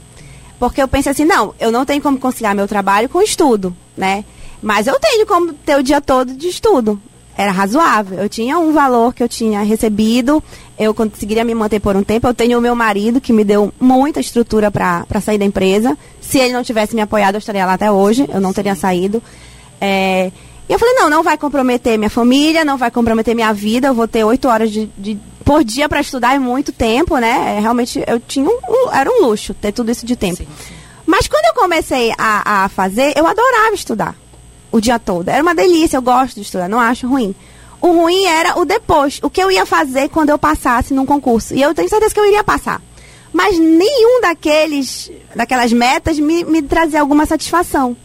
Porque 0.59 0.81
eu 0.81 0.87
pensei 0.87 1.11
assim, 1.11 1.25
não, 1.25 1.53
eu 1.59 1.71
não 1.71 1.85
tenho 1.85 2.01
como 2.01 2.17
conciliar 2.17 2.55
meu 2.55 2.67
trabalho 2.67 3.09
com 3.09 3.21
estudo, 3.21 3.75
né? 3.95 4.23
Mas 4.61 4.87
eu 4.87 4.99
tenho 4.99 5.25
como 5.25 5.53
ter 5.53 5.77
o 5.77 5.83
dia 5.83 6.01
todo 6.01 6.33
de 6.33 6.47
estudo. 6.47 6.99
Era 7.37 7.51
razoável. 7.51 8.19
Eu 8.19 8.29
tinha 8.29 8.57
um 8.57 8.71
valor 8.71 9.13
que 9.13 9.21
eu 9.21 9.27
tinha 9.27 9.61
recebido, 9.61 10.41
eu 10.79 10.93
conseguiria 10.93 11.43
me 11.43 11.53
manter 11.53 11.81
por 11.81 11.95
um 11.95 12.03
tempo. 12.03 12.27
Eu 12.27 12.33
tenho 12.33 12.57
o 12.57 12.61
meu 12.61 12.73
marido, 12.73 13.19
que 13.19 13.33
me 13.33 13.43
deu 13.43 13.73
muita 13.79 14.21
estrutura 14.21 14.71
para 14.71 15.05
sair 15.21 15.37
da 15.37 15.45
empresa. 15.45 15.97
Se 16.21 16.39
ele 16.39 16.53
não 16.53 16.63
tivesse 16.63 16.95
me 16.95 17.01
apoiado, 17.01 17.35
eu 17.35 17.39
estaria 17.39 17.65
lá 17.65 17.73
até 17.73 17.91
hoje, 17.91 18.25
eu 18.33 18.39
não 18.39 18.53
teria 18.53 18.75
saído. 18.75 19.21
É, 19.81 20.31
e 20.67 20.73
eu 20.73 20.79
falei, 20.79 20.95
não, 20.95 21.09
não 21.09 21.21
vai 21.21 21.37
comprometer 21.37 21.97
minha 21.97 22.09
família, 22.09 22.65
não 22.65 22.77
vai 22.77 22.89
comprometer 22.89 23.35
minha 23.35 23.53
vida, 23.53 23.89
eu 23.89 23.93
vou 23.93 24.07
ter 24.07 24.23
oito 24.23 24.47
horas 24.47 24.71
de, 24.71 24.89
de, 24.97 25.17
por 25.45 25.63
dia 25.63 25.87
para 25.87 26.01
estudar 26.01 26.35
é 26.35 26.39
muito 26.39 26.71
tempo, 26.71 27.17
né? 27.17 27.55
É, 27.55 27.59
realmente, 27.59 28.03
eu 28.05 28.19
tinha 28.19 28.49
um, 28.49 28.59
um, 28.67 28.91
era 28.91 29.09
um 29.09 29.27
luxo 29.27 29.53
ter 29.53 29.71
tudo 29.71 29.91
isso 29.91 30.05
de 30.05 30.15
tempo. 30.15 30.37
Sim, 30.37 30.47
sim. 30.67 30.73
Mas 31.05 31.27
quando 31.27 31.45
eu 31.45 31.53
comecei 31.53 32.11
a, 32.17 32.65
a 32.65 32.69
fazer, 32.69 33.13
eu 33.15 33.27
adorava 33.27 33.75
estudar 33.75 34.15
o 34.71 34.81
dia 34.81 34.97
todo. 34.97 35.29
Era 35.29 35.43
uma 35.43 35.53
delícia, 35.53 35.97
eu 35.97 36.01
gosto 36.01 36.35
de 36.35 36.41
estudar, 36.41 36.67
não 36.67 36.79
acho 36.79 37.07
ruim. 37.07 37.35
O 37.79 37.91
ruim 37.91 38.25
era 38.25 38.59
o 38.59 38.65
depois, 38.65 39.19
o 39.21 39.29
que 39.29 39.41
eu 39.41 39.51
ia 39.51 39.65
fazer 39.65 40.09
quando 40.09 40.31
eu 40.31 40.39
passasse 40.39 40.93
num 40.93 41.05
concurso. 41.05 41.53
E 41.53 41.61
eu 41.61 41.75
tenho 41.75 41.87
certeza 41.87 42.13
que 42.13 42.19
eu 42.19 42.25
iria 42.25 42.43
passar. 42.43 42.81
Mas 43.31 43.59
nenhum 43.59 44.21
daqueles, 44.21 45.11
daquelas 45.35 45.71
metas 45.71 46.17
me, 46.17 46.43
me 46.43 46.63
trazia 46.63 46.99
alguma 46.99 47.25
satisfação 47.27 47.95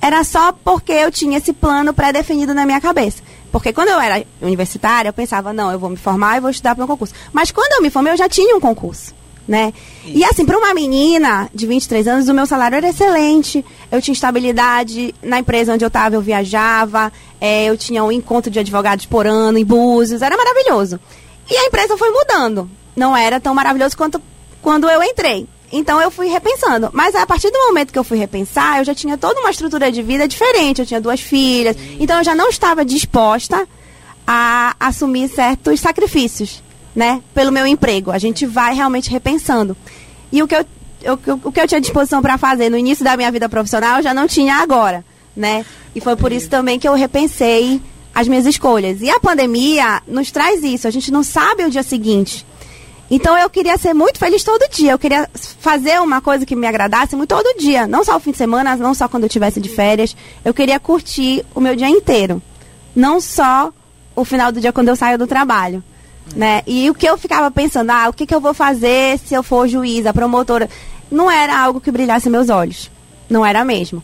era 0.00 0.22
só 0.22 0.52
porque 0.52 0.92
eu 0.92 1.10
tinha 1.10 1.38
esse 1.38 1.52
plano 1.52 1.92
pré-definido 1.92 2.54
na 2.54 2.64
minha 2.64 2.80
cabeça. 2.80 3.22
Porque 3.56 3.72
quando 3.72 3.88
eu 3.88 3.98
era 3.98 4.22
universitária, 4.42 5.08
eu 5.08 5.14
pensava, 5.14 5.50
não, 5.50 5.72
eu 5.72 5.78
vou 5.78 5.88
me 5.88 5.96
formar 5.96 6.36
e 6.36 6.40
vou 6.40 6.50
estudar 6.50 6.74
para 6.74 6.84
um 6.84 6.86
concurso. 6.86 7.14
Mas 7.32 7.50
quando 7.50 7.72
eu 7.72 7.80
me 7.80 7.88
formei, 7.88 8.12
eu 8.12 8.16
já 8.18 8.28
tinha 8.28 8.54
um 8.54 8.60
concurso. 8.60 9.14
Né? 9.48 9.72
E 10.04 10.22
assim, 10.24 10.44
para 10.44 10.58
uma 10.58 10.74
menina 10.74 11.48
de 11.54 11.66
23 11.66 12.06
anos, 12.06 12.28
o 12.28 12.34
meu 12.34 12.44
salário 12.44 12.76
era 12.76 12.86
excelente. 12.86 13.64
Eu 13.90 14.02
tinha 14.02 14.12
estabilidade 14.12 15.14
na 15.22 15.38
empresa 15.38 15.72
onde 15.72 15.82
eu 15.82 15.88
estava, 15.88 16.14
eu 16.14 16.20
viajava, 16.20 17.10
é, 17.40 17.64
eu 17.64 17.78
tinha 17.78 18.04
um 18.04 18.12
encontro 18.12 18.50
de 18.50 18.58
advogados 18.58 19.06
por 19.06 19.26
ano 19.26 19.56
em 19.56 19.64
Búzios, 19.64 20.20
era 20.20 20.36
maravilhoso. 20.36 21.00
E 21.50 21.56
a 21.56 21.64
empresa 21.64 21.96
foi 21.96 22.10
mudando. 22.10 22.68
Não 22.94 23.16
era 23.16 23.40
tão 23.40 23.54
maravilhoso 23.54 23.96
quanto 23.96 24.20
quando 24.60 24.86
eu 24.90 25.02
entrei. 25.02 25.48
Então 25.72 26.00
eu 26.00 26.10
fui 26.10 26.28
repensando. 26.28 26.90
Mas 26.92 27.14
a 27.14 27.26
partir 27.26 27.50
do 27.50 27.58
momento 27.58 27.92
que 27.92 27.98
eu 27.98 28.04
fui 28.04 28.18
repensar, 28.18 28.78
eu 28.78 28.84
já 28.84 28.94
tinha 28.94 29.18
toda 29.18 29.40
uma 29.40 29.50
estrutura 29.50 29.90
de 29.90 30.02
vida 30.02 30.26
diferente. 30.28 30.80
Eu 30.80 30.86
tinha 30.86 31.00
duas 31.00 31.20
filhas. 31.20 31.76
Então 31.98 32.18
eu 32.18 32.24
já 32.24 32.34
não 32.34 32.48
estava 32.48 32.84
disposta 32.84 33.66
a 34.26 34.74
assumir 34.80 35.28
certos 35.28 35.80
sacrifícios, 35.80 36.62
né? 36.94 37.22
Pelo 37.34 37.52
meu 37.52 37.66
emprego. 37.66 38.10
A 38.10 38.18
gente 38.18 38.46
vai 38.46 38.74
realmente 38.74 39.10
repensando. 39.10 39.76
E 40.32 40.42
o 40.42 40.48
que 40.48 40.56
eu, 40.56 40.64
eu 41.02 41.14
o 41.44 41.52
que 41.52 41.60
eu 41.60 41.68
tinha 41.68 41.80
disposição 41.80 42.20
para 42.20 42.36
fazer 42.36 42.68
no 42.68 42.76
início 42.76 43.04
da 43.04 43.16
minha 43.16 43.30
vida 43.30 43.48
profissional, 43.48 43.98
eu 43.98 44.02
já 44.02 44.12
não 44.12 44.26
tinha 44.26 44.56
agora, 44.56 45.04
né? 45.36 45.64
E 45.94 46.00
foi 46.00 46.16
por 46.16 46.32
isso 46.32 46.48
também 46.48 46.78
que 46.78 46.88
eu 46.88 46.94
repensei 46.94 47.80
as 48.14 48.26
minhas 48.26 48.46
escolhas. 48.46 49.00
E 49.02 49.10
a 49.10 49.20
pandemia 49.20 50.02
nos 50.06 50.30
traz 50.30 50.64
isso. 50.64 50.88
A 50.88 50.90
gente 50.90 51.12
não 51.12 51.22
sabe 51.22 51.64
o 51.64 51.70
dia 51.70 51.82
seguinte. 51.82 52.46
Então 53.10 53.38
eu 53.38 53.48
queria 53.48 53.76
ser 53.78 53.94
muito 53.94 54.18
feliz 54.18 54.42
todo 54.42 54.68
dia. 54.70 54.92
Eu 54.92 54.98
queria 54.98 55.28
fazer 55.60 56.00
uma 56.00 56.20
coisa 56.20 56.44
que 56.44 56.56
me 56.56 56.66
agradasse 56.66 57.14
muito 57.14 57.28
todo 57.28 57.58
dia. 57.58 57.86
Não 57.86 58.04
só 58.04 58.16
o 58.16 58.20
fim 58.20 58.32
de 58.32 58.36
semana, 58.36 58.76
não 58.76 58.94
só 58.94 59.08
quando 59.08 59.24
eu 59.24 59.28
estivesse 59.28 59.60
de 59.60 59.68
férias. 59.68 60.16
Eu 60.44 60.52
queria 60.52 60.80
curtir 60.80 61.44
o 61.54 61.60
meu 61.60 61.76
dia 61.76 61.88
inteiro. 61.88 62.42
Não 62.94 63.20
só 63.20 63.72
o 64.14 64.24
final 64.24 64.50
do 64.50 64.60
dia 64.60 64.72
quando 64.72 64.88
eu 64.88 64.96
saio 64.96 65.18
do 65.18 65.26
trabalho. 65.26 65.82
Né? 66.34 66.62
E 66.66 66.90
o 66.90 66.94
que 66.94 67.06
eu 67.06 67.16
ficava 67.16 67.50
pensando, 67.50 67.90
ah, 67.90 68.08
o 68.08 68.12
que, 68.12 68.26
que 68.26 68.34
eu 68.34 68.40
vou 68.40 68.52
fazer 68.52 69.18
se 69.20 69.34
eu 69.34 69.42
for 69.42 69.68
juíza, 69.68 70.12
promotora? 70.12 70.68
Não 71.08 71.30
era 71.30 71.56
algo 71.56 71.80
que 71.80 71.92
brilhasse 71.92 72.28
meus 72.28 72.48
olhos. 72.48 72.90
Não 73.30 73.46
era 73.46 73.64
mesmo. 73.64 74.02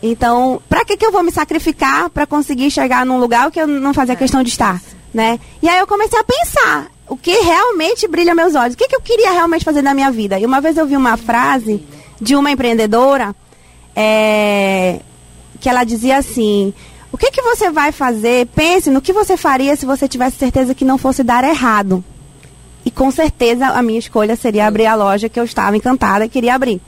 Então, 0.00 0.60
para 0.68 0.84
que, 0.84 0.96
que 0.96 1.04
eu 1.04 1.10
vou 1.10 1.22
me 1.22 1.32
sacrificar 1.32 2.10
para 2.10 2.26
conseguir 2.26 2.70
chegar 2.70 3.04
num 3.04 3.18
lugar 3.18 3.50
que 3.50 3.60
eu 3.60 3.66
não 3.66 3.94
fazia 3.94 4.14
questão 4.14 4.42
de 4.42 4.50
estar? 4.50 4.80
Né? 5.12 5.40
E 5.62 5.68
aí 5.68 5.78
eu 5.78 5.86
comecei 5.86 6.18
a 6.18 6.24
pensar 6.24 6.93
o 7.08 7.16
que 7.16 7.32
realmente 7.40 8.08
brilha 8.08 8.34
meus 8.34 8.54
olhos, 8.54 8.74
o 8.74 8.76
que, 8.76 8.88
que 8.88 8.96
eu 8.96 9.00
queria 9.00 9.30
realmente 9.30 9.64
fazer 9.64 9.82
na 9.82 9.94
minha 9.94 10.10
vida. 10.10 10.38
E 10.38 10.46
uma 10.46 10.60
vez 10.60 10.76
eu 10.76 10.86
vi 10.86 10.96
uma 10.96 11.16
frase 11.16 11.84
de 12.20 12.34
uma 12.34 12.50
empreendedora 12.50 13.34
é, 13.94 15.00
que 15.60 15.68
ela 15.68 15.84
dizia 15.84 16.16
assim: 16.16 16.72
o 17.12 17.18
que, 17.18 17.30
que 17.30 17.42
você 17.42 17.70
vai 17.70 17.92
fazer? 17.92 18.46
Pense 18.48 18.90
no 18.90 19.02
que 19.02 19.12
você 19.12 19.36
faria 19.36 19.76
se 19.76 19.86
você 19.86 20.08
tivesse 20.08 20.38
certeza 20.38 20.74
que 20.74 20.84
não 20.84 20.98
fosse 20.98 21.22
dar 21.22 21.44
errado. 21.44 22.04
E 22.84 22.90
com 22.90 23.10
certeza 23.10 23.66
a 23.66 23.82
minha 23.82 23.98
escolha 23.98 24.36
seria 24.36 24.66
abrir 24.66 24.86
a 24.86 24.94
loja 24.94 25.28
que 25.28 25.40
eu 25.40 25.44
estava 25.44 25.76
encantada 25.76 26.24
e 26.24 26.28
queria 26.28 26.54
abrir. 26.54 26.82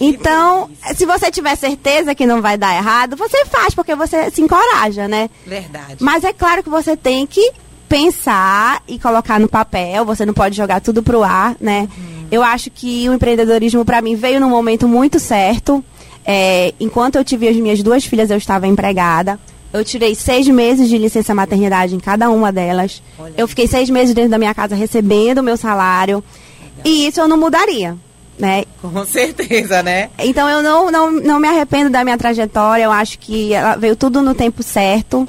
Então, 0.00 0.70
se 0.96 1.06
você 1.06 1.30
tiver 1.30 1.56
certeza 1.56 2.14
que 2.14 2.26
não 2.26 2.42
vai 2.42 2.58
dar 2.58 2.74
errado, 2.76 3.16
você 3.16 3.44
faz, 3.46 3.74
porque 3.74 3.94
você 3.94 4.30
se 4.30 4.42
encoraja, 4.42 5.06
né? 5.06 5.30
Verdade. 5.46 5.96
Mas 6.00 6.24
é 6.24 6.32
claro 6.32 6.62
que 6.62 6.68
você 6.68 6.96
tem 6.96 7.26
que 7.26 7.52
pensar 7.94 8.82
e 8.88 8.98
colocar 8.98 9.38
no 9.38 9.48
papel, 9.48 10.04
você 10.04 10.26
não 10.26 10.34
pode 10.34 10.56
jogar 10.56 10.80
tudo 10.80 11.00
pro 11.00 11.22
ar, 11.22 11.54
né? 11.60 11.88
Uhum. 11.96 12.26
Eu 12.28 12.42
acho 12.42 12.68
que 12.68 13.08
o 13.08 13.14
empreendedorismo, 13.14 13.84
para 13.84 14.02
mim, 14.02 14.16
veio 14.16 14.40
num 14.40 14.50
momento 14.50 14.88
muito 14.88 15.20
certo. 15.20 15.84
É, 16.26 16.74
enquanto 16.80 17.14
eu 17.14 17.24
tive 17.24 17.46
as 17.46 17.54
minhas 17.54 17.84
duas 17.84 18.04
filhas, 18.04 18.32
eu 18.32 18.36
estava 18.36 18.66
empregada. 18.66 19.38
Eu 19.72 19.84
tirei 19.84 20.16
seis 20.16 20.48
meses 20.48 20.88
de 20.88 20.98
licença 20.98 21.32
maternidade 21.36 21.94
em 21.94 22.00
cada 22.00 22.28
uma 22.30 22.50
delas. 22.50 23.00
Olha 23.16 23.32
eu 23.36 23.46
fiquei 23.46 23.68
seis 23.68 23.88
meses 23.88 24.12
dentro 24.12 24.30
da 24.30 24.38
minha 24.38 24.54
casa 24.54 24.74
recebendo 24.74 25.38
o 25.38 25.42
meu 25.42 25.56
salário. 25.56 26.16
Legal. 26.16 26.82
E 26.84 27.06
isso 27.06 27.20
eu 27.20 27.28
não 27.28 27.36
mudaria 27.36 27.96
né? 28.36 28.64
Com 28.82 29.06
certeza, 29.06 29.80
né? 29.80 30.10
Então 30.18 30.48
eu 30.48 30.60
não, 30.60 30.90
não, 30.90 31.12
não 31.12 31.38
me 31.38 31.46
arrependo 31.46 31.88
da 31.88 32.02
minha 32.02 32.18
trajetória, 32.18 32.82
eu 32.82 32.90
acho 32.90 33.16
que 33.20 33.52
ela 33.52 33.76
veio 33.76 33.94
tudo 33.94 34.20
no 34.20 34.34
tempo 34.34 34.60
certo. 34.60 35.28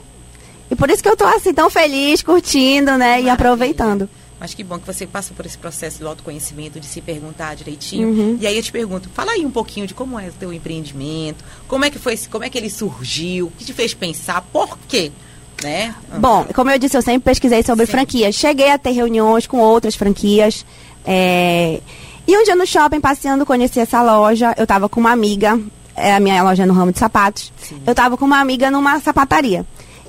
E 0.76 0.78
por 0.78 0.90
isso 0.90 1.02
que 1.02 1.08
eu 1.08 1.16
tô 1.16 1.24
assim 1.24 1.54
tão 1.54 1.70
feliz, 1.70 2.22
curtindo, 2.22 2.92
né? 2.92 2.98
Maravilha. 2.98 3.28
E 3.28 3.30
aproveitando. 3.30 4.10
Mas 4.38 4.54
que 4.54 4.62
bom 4.62 4.78
que 4.78 4.86
você 4.86 5.08
passou 5.08 5.34
por 5.34 5.46
esse 5.46 5.58
processo 5.58 6.00
do 6.00 6.08
autoconhecimento, 6.10 6.82
de 6.82 6.86
se 6.86 7.00
perguntar 7.00 7.56
direitinho. 7.56 8.10
Uhum. 8.10 8.38
E 8.42 8.46
aí 8.46 8.58
eu 8.58 8.62
te 8.62 8.74
pergunto, 8.74 9.10
fala 9.14 9.32
aí 9.32 9.46
um 9.46 9.50
pouquinho 9.50 9.88
de 9.88 9.94
como 9.94 10.20
é 10.20 10.28
o 10.28 10.34
teu 10.34 10.52
empreendimento, 10.52 11.46
como 11.66 11.86
é 11.86 11.90
que 11.90 11.98
foi, 11.98 12.18
como 12.30 12.44
é 12.44 12.50
que 12.50 12.58
ele 12.58 12.70
surgiu, 12.70 13.48
o 13.48 13.52
que 13.52 13.64
te 13.64 13.72
fez 13.72 13.94
pensar, 13.94 14.42
por 14.52 14.78
quê? 14.86 15.14
Né? 15.64 15.96
Bom, 16.20 16.46
como 16.54 16.70
eu 16.70 16.78
disse, 16.78 16.98
eu 16.98 17.02
sempre 17.02 17.22
pesquisei 17.22 17.64
sobre 17.64 17.86
Sim. 17.86 17.94
franquias. 17.94 18.36
Cheguei 18.36 18.70
a 18.70 18.78
ter 18.78 18.92
reuniões 18.92 19.48
com 19.48 19.58
outras 19.58 19.96
franquias. 19.96 20.66
É... 21.06 21.80
E 22.28 22.38
um 22.38 22.44
dia 22.44 22.58
no 22.58 22.68
shopping, 22.68 23.00
passeando, 23.00 23.46
conheci 23.46 23.80
essa 23.80 24.02
loja. 24.02 24.54
Eu 24.58 24.68
tava 24.68 24.90
com 24.90 25.00
uma 25.00 25.14
amiga, 25.14 25.58
é 25.96 26.14
a 26.14 26.20
minha 26.20 26.44
loja 26.44 26.66
no 26.66 26.74
ramo 26.74 26.92
de 26.92 27.00
sapatos. 27.00 27.54
Sim. 27.58 27.82
Eu 27.88 27.96
tava 27.96 28.18
com 28.18 28.26
uma 28.26 28.42
amiga 28.42 28.70
numa 28.70 29.00
sapataria. 29.00 29.66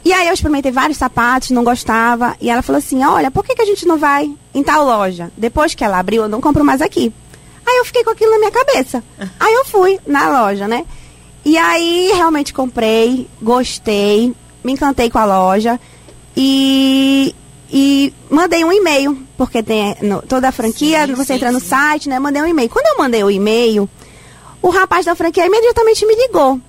E 0.06 0.12
aí 0.12 0.28
eu 0.28 0.34
experimentei 0.34 0.70
vários 0.70 0.98
sapatos, 0.98 1.50
não 1.50 1.64
gostava. 1.64 2.36
E 2.40 2.48
ela 2.48 2.62
falou 2.62 2.78
assim: 2.78 3.02
Olha, 3.02 3.28
por 3.28 3.44
que, 3.44 3.56
que 3.56 3.62
a 3.62 3.64
gente 3.64 3.84
não 3.84 3.98
vai 3.98 4.32
em 4.54 4.62
tal 4.62 4.84
loja? 4.84 5.32
Depois 5.36 5.74
que 5.74 5.82
ela 5.82 5.98
abriu, 5.98 6.22
eu 6.22 6.28
não 6.28 6.40
compro 6.40 6.64
mais 6.64 6.80
aqui. 6.80 7.12
Aí 7.66 7.78
eu 7.78 7.84
fiquei 7.84 8.04
com 8.04 8.10
aquilo 8.10 8.30
na 8.30 8.38
minha 8.38 8.52
cabeça. 8.52 9.02
Aí 9.40 9.52
eu 9.52 9.64
fui 9.64 9.98
na 10.06 10.42
loja, 10.42 10.68
né? 10.68 10.86
E 11.44 11.58
aí 11.58 12.12
realmente 12.14 12.54
comprei, 12.54 13.28
gostei, 13.42 14.32
me 14.62 14.72
encantei 14.72 15.10
com 15.10 15.18
a 15.18 15.24
loja. 15.24 15.80
E 16.36 17.34
e 17.68 18.14
mandei 18.30 18.64
um 18.64 18.72
e-mail, 18.72 19.18
porque 19.36 19.60
tem 19.60 19.96
no, 20.02 20.22
toda 20.22 20.48
a 20.48 20.52
franquia, 20.52 21.04
sim, 21.04 21.14
você 21.14 21.24
sim, 21.24 21.34
entra 21.34 21.50
no 21.50 21.58
sim. 21.58 21.66
site, 21.66 22.08
né? 22.08 22.20
Mandei 22.20 22.40
um 22.42 22.46
e-mail. 22.46 22.70
Quando 22.70 22.86
eu 22.86 22.98
mandei 22.98 23.24
o 23.24 23.30
e-mail, 23.30 23.90
o 24.62 24.70
rapaz 24.70 25.04
da 25.04 25.16
franquia 25.16 25.46
imediatamente 25.46 26.06
me 26.06 26.14
ligou. 26.14 26.60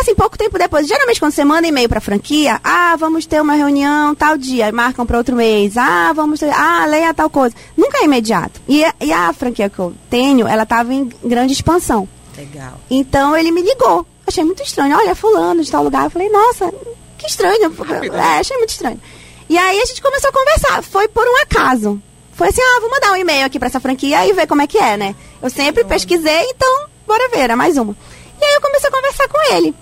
Assim, 0.00 0.14
pouco 0.14 0.38
tempo 0.38 0.56
depois, 0.58 0.86
geralmente 0.86 1.18
quando 1.18 1.32
você 1.32 1.44
manda 1.44 1.66
e-mail 1.66 1.88
para 1.88 1.98
a 1.98 2.00
franquia, 2.00 2.60
ah, 2.62 2.94
vamos 2.96 3.26
ter 3.26 3.42
uma 3.42 3.54
reunião 3.54 4.14
tal 4.14 4.38
dia, 4.38 4.70
marcam 4.70 5.04
para 5.04 5.18
outro 5.18 5.34
mês, 5.34 5.76
ah, 5.76 6.12
vamos 6.14 6.38
ter, 6.38 6.50
ah, 6.50 6.86
leia 6.86 7.12
tal 7.12 7.28
coisa. 7.28 7.54
Nunca 7.76 7.98
é 7.98 8.04
imediato. 8.04 8.60
E, 8.68 8.84
e 9.00 9.12
a 9.12 9.32
franquia 9.32 9.68
que 9.68 9.78
eu 9.78 9.92
tenho, 10.08 10.46
ela 10.46 10.62
estava 10.62 10.94
em 10.94 11.10
grande 11.24 11.52
expansão. 11.52 12.08
Legal. 12.36 12.78
Então 12.88 13.36
ele 13.36 13.50
me 13.50 13.60
ligou. 13.60 14.06
Achei 14.24 14.44
muito 14.44 14.62
estranho. 14.62 14.96
Olha, 14.96 15.14
fulano 15.14 15.64
de 15.64 15.70
tal 15.70 15.82
lugar. 15.82 16.04
Eu 16.04 16.10
falei, 16.10 16.28
nossa, 16.28 16.72
que 17.16 17.26
estranho. 17.26 17.74
É, 18.14 18.38
achei 18.38 18.56
muito 18.56 18.70
estranho. 18.70 19.00
E 19.48 19.58
aí 19.58 19.80
a 19.80 19.84
gente 19.86 20.00
começou 20.00 20.30
a 20.30 20.32
conversar. 20.32 20.82
Foi 20.82 21.08
por 21.08 21.26
um 21.26 21.42
acaso. 21.42 22.00
Foi 22.34 22.48
assim, 22.48 22.60
ah, 22.62 22.80
vou 22.80 22.90
mandar 22.90 23.12
um 23.12 23.16
e-mail 23.16 23.44
aqui 23.44 23.58
para 23.58 23.66
essa 23.66 23.80
franquia 23.80 24.24
e 24.24 24.32
ver 24.32 24.46
como 24.46 24.62
é 24.62 24.66
que 24.68 24.78
é, 24.78 24.96
né? 24.96 25.16
Eu 25.42 25.50
sempre 25.50 25.82
pesquisei, 25.82 26.42
então 26.50 26.86
bora 27.04 27.28
ver, 27.30 27.40
era 27.40 27.56
mais 27.56 27.76
uma. 27.76 27.96
E 28.40 28.44
aí 28.44 28.54
eu 28.54 28.60
comecei 28.60 28.88
a 28.88 28.92
conversar 28.92 29.28
com 29.28 29.54
ele. 29.54 29.74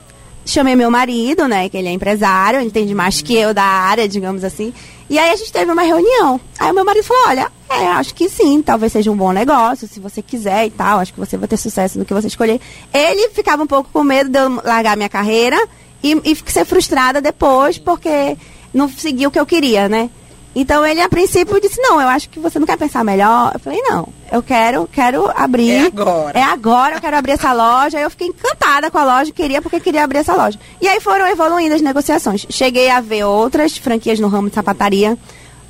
Chamei 0.47 0.77
meu 0.77 0.91
marido, 0.91 1.49
né, 1.49 1.69
que 1.69 1.77
ele 1.77 1.89
é 1.89 1.93
empresário, 1.93 2.61
ele 2.61 2.69
entende 2.69 2.95
mais 2.95 3.21
que 3.21 3.35
eu 3.35 3.53
da 3.53 3.65
área, 3.65 4.09
digamos 4.09 4.45
assim. 4.45 4.73
E 5.11 5.19
aí 5.19 5.31
a 5.31 5.37
gente 5.37 5.53
teve 5.53 5.71
uma 5.71 5.83
reunião. 5.83 6.41
Aí 6.59 6.71
o 6.71 6.75
meu 6.75 6.85
marido 6.85 7.05
falou, 7.05 7.25
olha, 7.27 7.51
é, 7.69 7.87
acho 7.89 8.15
que 8.15 8.29
sim, 8.29 8.63
talvez 8.63 8.93
seja 8.93 9.11
um 9.11 9.17
bom 9.17 9.33
negócio, 9.33 9.89
se 9.89 9.99
você 9.99 10.23
quiser 10.23 10.67
e 10.67 10.71
tal, 10.71 11.01
acho 11.01 11.13
que 11.13 11.19
você 11.19 11.37
vai 11.37 11.49
ter 11.49 11.57
sucesso 11.57 11.99
no 11.99 12.05
que 12.05 12.15
você 12.15 12.29
escolher. 12.29 12.61
Ele 12.95 13.29
ficava 13.31 13.63
um 13.63 13.67
pouco 13.67 13.91
com 13.93 14.05
medo 14.05 14.31
de 14.31 14.39
eu 14.39 14.63
largar 14.65 14.97
minha 14.97 15.09
carreira 15.09 15.57
e, 16.03 16.13
e 16.25 16.37
ser 16.51 16.65
frustrada 16.65 17.21
depois, 17.21 17.77
porque 17.77 18.37
não 18.73 18.89
seguiu 18.89 19.29
o 19.29 19.33
que 19.33 19.41
eu 19.41 19.47
queria, 19.47 19.89
né? 19.89 20.11
Então 20.59 20.87
ele 20.87 21.03
a 21.03 21.09
princípio 21.09 21.61
disse: 21.61 21.79
"Não, 21.83 22.01
eu 22.01 22.09
acho 22.09 22.31
que 22.31 22.41
você 22.41 22.59
não 22.59 22.67
quer 22.67 22.79
pensar 22.79 23.05
melhor". 23.05 23.53
Eu 23.53 23.61
falei: 23.61 23.79
"Não, 23.83 24.09
eu 24.33 24.43
quero, 24.43 24.89
quero 24.91 25.31
abrir. 25.37 25.71
É 25.71 25.87
agora. 25.87 26.39
É 26.39 26.43
agora, 26.43 26.97
eu 26.97 27.01
quero 27.03 27.17
abrir 27.17 27.33
essa 27.33 27.53
loja". 27.53 28.01
Eu 28.01 28.09
fiquei 28.09 28.29
encantada 28.29 28.91
com 28.91 28.97
a 28.97 29.05
loja, 29.05 29.31
queria 29.33 29.61
porque 29.61 29.79
queria 29.79 30.03
abrir 30.03 30.21
essa 30.21 30.35
loja. 30.35 30.59
E 30.81 30.89
aí 30.89 30.99
foram 30.99 31.27
evoluindo 31.27 31.75
as 31.75 31.83
negociações. 31.83 32.47
Cheguei 32.49 32.89
a 32.89 33.03
ver 33.03 33.25
outras 33.25 33.77
franquias 33.77 34.19
no 34.19 34.29
ramo 34.29 34.49
de 34.49 34.55
sapataria, 34.55 35.19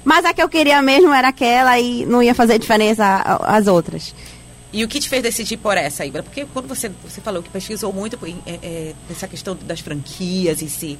mas 0.04 0.24
a 0.24 0.32
que 0.32 0.40
eu 0.40 0.48
queria 0.48 0.80
mesmo 0.80 1.12
era 1.12 1.28
aquela 1.28 1.76
e 1.80 2.06
não 2.06 2.22
ia 2.22 2.32
fazer 2.32 2.56
diferença 2.56 3.40
as 3.42 3.66
outras. 3.66 4.14
E 4.72 4.84
o 4.84 4.88
que 4.88 5.00
te 5.00 5.08
fez 5.08 5.20
decidir 5.20 5.56
por 5.56 5.76
essa, 5.76 6.06
Ibra? 6.06 6.22
Porque 6.22 6.46
quando 6.52 6.68
você, 6.68 6.92
você 7.02 7.20
falou 7.20 7.42
que 7.42 7.48
pesquisou 7.48 7.92
muito 7.92 8.18
é, 8.46 8.58
é, 8.62 8.94
essa 9.10 9.26
questão 9.26 9.56
das 9.62 9.80
franquias 9.80 10.62
em 10.62 10.68
si, 10.68 10.98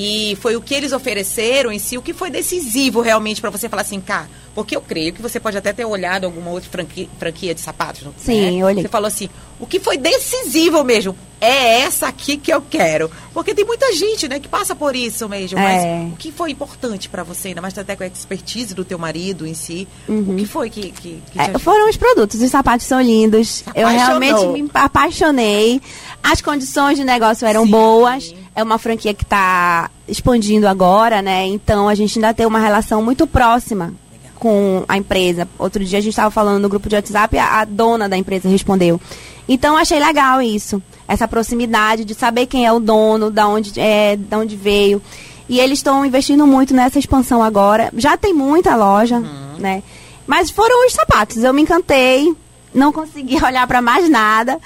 e 0.00 0.38
foi 0.40 0.54
o 0.54 0.60
que 0.60 0.72
eles 0.72 0.92
ofereceram 0.92 1.72
em 1.72 1.78
si, 1.80 1.98
o 1.98 2.02
que 2.02 2.14
foi 2.14 2.30
decisivo 2.30 3.00
realmente 3.00 3.40
para 3.40 3.50
você 3.50 3.68
falar 3.68 3.82
assim, 3.82 4.00
cá, 4.00 4.28
porque 4.54 4.76
eu 4.76 4.80
creio 4.80 5.12
que 5.12 5.20
você 5.20 5.40
pode 5.40 5.58
até 5.58 5.72
ter 5.72 5.84
olhado 5.84 6.24
alguma 6.24 6.52
outra 6.52 6.70
franquia, 6.70 7.08
franquia 7.18 7.52
de 7.52 7.60
sapatos. 7.60 8.06
Sim, 8.16 8.40
né? 8.40 8.62
eu 8.62 8.66
olhei. 8.66 8.82
Você 8.82 8.88
falou 8.88 9.08
assim, 9.08 9.28
o 9.58 9.66
que 9.66 9.80
foi 9.80 9.96
decisivo 9.96 10.84
mesmo 10.84 11.16
é 11.40 11.80
essa 11.80 12.06
aqui 12.06 12.36
que 12.36 12.52
eu 12.52 12.62
quero. 12.62 13.10
Porque 13.34 13.52
tem 13.54 13.64
muita 13.64 13.92
gente, 13.92 14.28
né, 14.28 14.38
que 14.38 14.46
passa 14.46 14.74
por 14.74 14.94
isso 14.94 15.28
mesmo. 15.28 15.58
Mas 15.58 15.82
é. 15.82 16.08
o 16.12 16.16
que 16.16 16.30
foi 16.30 16.52
importante 16.52 17.08
para 17.08 17.24
você, 17.24 17.48
ainda 17.48 17.60
mais 17.60 17.76
até 17.76 17.96
com 17.96 18.04
a 18.04 18.06
expertise 18.06 18.74
do 18.74 18.84
teu 18.84 18.98
marido 18.98 19.46
em 19.46 19.54
si, 19.54 19.88
uhum. 20.08 20.34
o 20.34 20.36
que 20.36 20.46
foi 20.46 20.70
que, 20.70 20.92
que, 20.92 21.22
que 21.32 21.40
é, 21.40 21.58
Foram 21.58 21.88
os 21.88 21.96
produtos, 21.96 22.40
os 22.40 22.50
sapatos 22.50 22.86
são 22.86 23.00
lindos. 23.00 23.64
Eu 23.74 23.88
realmente 23.88 24.46
me 24.46 24.70
apaixonei. 24.74 25.80
As 26.22 26.40
condições 26.40 26.96
de 26.96 27.04
negócio 27.04 27.46
eram 27.46 27.64
Sim. 27.64 27.70
boas 27.70 28.34
é 28.58 28.62
uma 28.62 28.76
franquia 28.76 29.14
que 29.14 29.22
está 29.22 29.88
expandindo 30.08 30.66
agora, 30.66 31.22
né? 31.22 31.46
Então 31.46 31.88
a 31.88 31.94
gente 31.94 32.18
ainda 32.18 32.34
tem 32.34 32.44
uma 32.44 32.58
relação 32.58 33.00
muito 33.00 33.24
próxima 33.24 33.94
com 34.34 34.84
a 34.88 34.96
empresa. 34.96 35.48
Outro 35.56 35.84
dia 35.84 35.98
a 35.98 36.00
gente 36.00 36.10
estava 36.10 36.28
falando 36.28 36.60
no 36.60 36.68
grupo 36.68 36.88
de 36.88 36.96
WhatsApp, 36.96 37.38
a, 37.38 37.60
a 37.60 37.64
dona 37.64 38.08
da 38.08 38.16
empresa 38.16 38.48
respondeu. 38.48 39.00
Então 39.48 39.76
achei 39.76 40.00
legal 40.00 40.42
isso, 40.42 40.82
essa 41.06 41.28
proximidade 41.28 42.04
de 42.04 42.14
saber 42.14 42.46
quem 42.46 42.66
é 42.66 42.72
o 42.72 42.80
dono, 42.80 43.30
da 43.30 43.46
onde 43.46 43.78
é, 43.78 44.16
da 44.16 44.38
onde 44.38 44.56
veio. 44.56 45.00
E 45.48 45.60
eles 45.60 45.78
estão 45.78 46.04
investindo 46.04 46.44
muito 46.44 46.74
nessa 46.74 46.98
expansão 46.98 47.40
agora. 47.40 47.92
Já 47.96 48.16
tem 48.16 48.34
muita 48.34 48.74
loja, 48.74 49.18
uhum. 49.18 49.58
né? 49.60 49.84
Mas 50.26 50.50
foram 50.50 50.84
os 50.84 50.94
sapatos. 50.94 51.44
Eu 51.44 51.54
me 51.54 51.62
encantei, 51.62 52.34
não 52.74 52.92
consegui 52.92 53.38
olhar 53.40 53.68
para 53.68 53.80
mais 53.80 54.10
nada. 54.10 54.58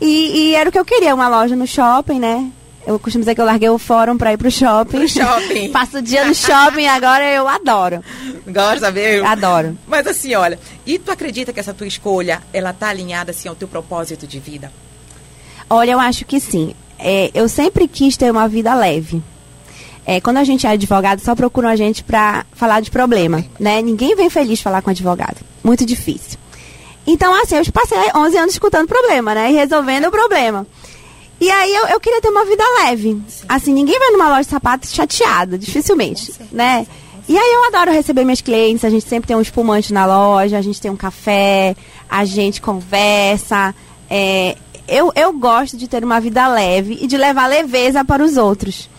E, 0.00 0.50
e, 0.50 0.54
era 0.54 0.68
o 0.68 0.72
que 0.72 0.78
eu 0.78 0.84
queria, 0.84 1.14
uma 1.14 1.28
loja 1.28 1.56
no 1.56 1.66
shopping, 1.66 2.20
né? 2.20 2.48
Eu 2.86 2.98
costumo 2.98 3.22
dizer 3.22 3.34
que 3.34 3.40
eu 3.40 3.46
larguei 3.46 3.68
o 3.68 3.78
fórum 3.78 4.16
para 4.18 4.32
ir 4.32 4.36
pro 4.36 4.50
shopping. 4.50 4.98
Pro 4.98 5.08
shopping. 5.08 5.70
Passo 5.72 5.98
o 5.98 6.02
dia 6.02 6.24
no 6.24 6.34
shopping 6.34 6.86
agora 6.86 7.24
eu 7.32 7.48
adoro. 7.48 8.02
Gosta 8.46 8.90
mesmo? 8.90 9.26
Adoro. 9.26 9.78
Mas 9.86 10.06
assim, 10.06 10.34
olha, 10.34 10.58
e 10.84 10.98
tu 10.98 11.10
acredita 11.10 11.52
que 11.52 11.60
essa 11.60 11.72
tua 11.72 11.86
escolha, 11.86 12.42
ela 12.52 12.72
tá 12.72 12.88
alinhada 12.88 13.30
assim 13.30 13.48
ao 13.48 13.54
teu 13.54 13.66
propósito 13.66 14.26
de 14.26 14.38
vida? 14.38 14.70
Olha, 15.68 15.92
eu 15.92 16.00
acho 16.00 16.26
que 16.26 16.38
sim. 16.38 16.74
É, 16.98 17.30
eu 17.34 17.48
sempre 17.48 17.88
quis 17.88 18.16
ter 18.16 18.30
uma 18.30 18.46
vida 18.46 18.74
leve. 18.74 19.22
É, 20.06 20.20
quando 20.20 20.36
a 20.36 20.44
gente 20.44 20.66
é 20.66 20.70
advogado, 20.70 21.20
só 21.20 21.34
procuram 21.34 21.70
a 21.70 21.76
gente 21.76 22.04
para 22.04 22.44
falar 22.52 22.80
de 22.80 22.90
problema, 22.90 23.42
né? 23.58 23.80
Ninguém 23.80 24.14
vem 24.14 24.28
feliz 24.28 24.60
falar 24.60 24.82
com 24.82 24.90
advogado. 24.90 25.38
Muito 25.62 25.86
difícil. 25.86 26.38
Então, 27.06 27.34
assim, 27.42 27.56
eu 27.56 27.64
passei 27.72 27.98
11 28.14 28.36
anos 28.36 28.52
escutando 28.54 28.86
problema, 28.86 29.34
né? 29.34 29.50
E 29.50 29.54
resolvendo 29.54 30.06
o 30.06 30.10
problema. 30.10 30.66
E 31.40 31.50
aí 31.50 31.74
eu, 31.74 31.86
eu 31.88 32.00
queria 32.00 32.20
ter 32.20 32.28
uma 32.28 32.44
vida 32.44 32.64
leve. 32.82 33.20
Sim. 33.28 33.44
Assim, 33.48 33.72
ninguém 33.72 33.98
vai 33.98 34.10
numa 34.10 34.28
loja 34.28 34.42
de 34.42 34.50
sapatos 34.50 34.92
chateado, 34.92 35.58
dificilmente, 35.58 36.32
né? 36.52 36.86
E 37.28 37.38
aí 37.38 37.54
eu 37.54 37.64
adoro 37.64 37.90
receber 37.90 38.24
meus 38.24 38.42
clientes, 38.42 38.84
a 38.84 38.90
gente 38.90 39.08
sempre 39.08 39.28
tem 39.28 39.36
um 39.36 39.40
espumante 39.40 39.92
na 39.92 40.04
loja, 40.04 40.58
a 40.58 40.62
gente 40.62 40.80
tem 40.80 40.90
um 40.90 40.96
café, 40.96 41.74
a 42.08 42.24
gente 42.24 42.60
conversa. 42.60 43.74
É, 44.10 44.56
eu, 44.86 45.10
eu 45.16 45.32
gosto 45.32 45.76
de 45.76 45.88
ter 45.88 46.04
uma 46.04 46.20
vida 46.20 46.46
leve 46.46 46.98
e 47.00 47.06
de 47.06 47.16
levar 47.16 47.46
leveza 47.46 48.04
para 48.04 48.22
os 48.22 48.36
outros. 48.36 48.90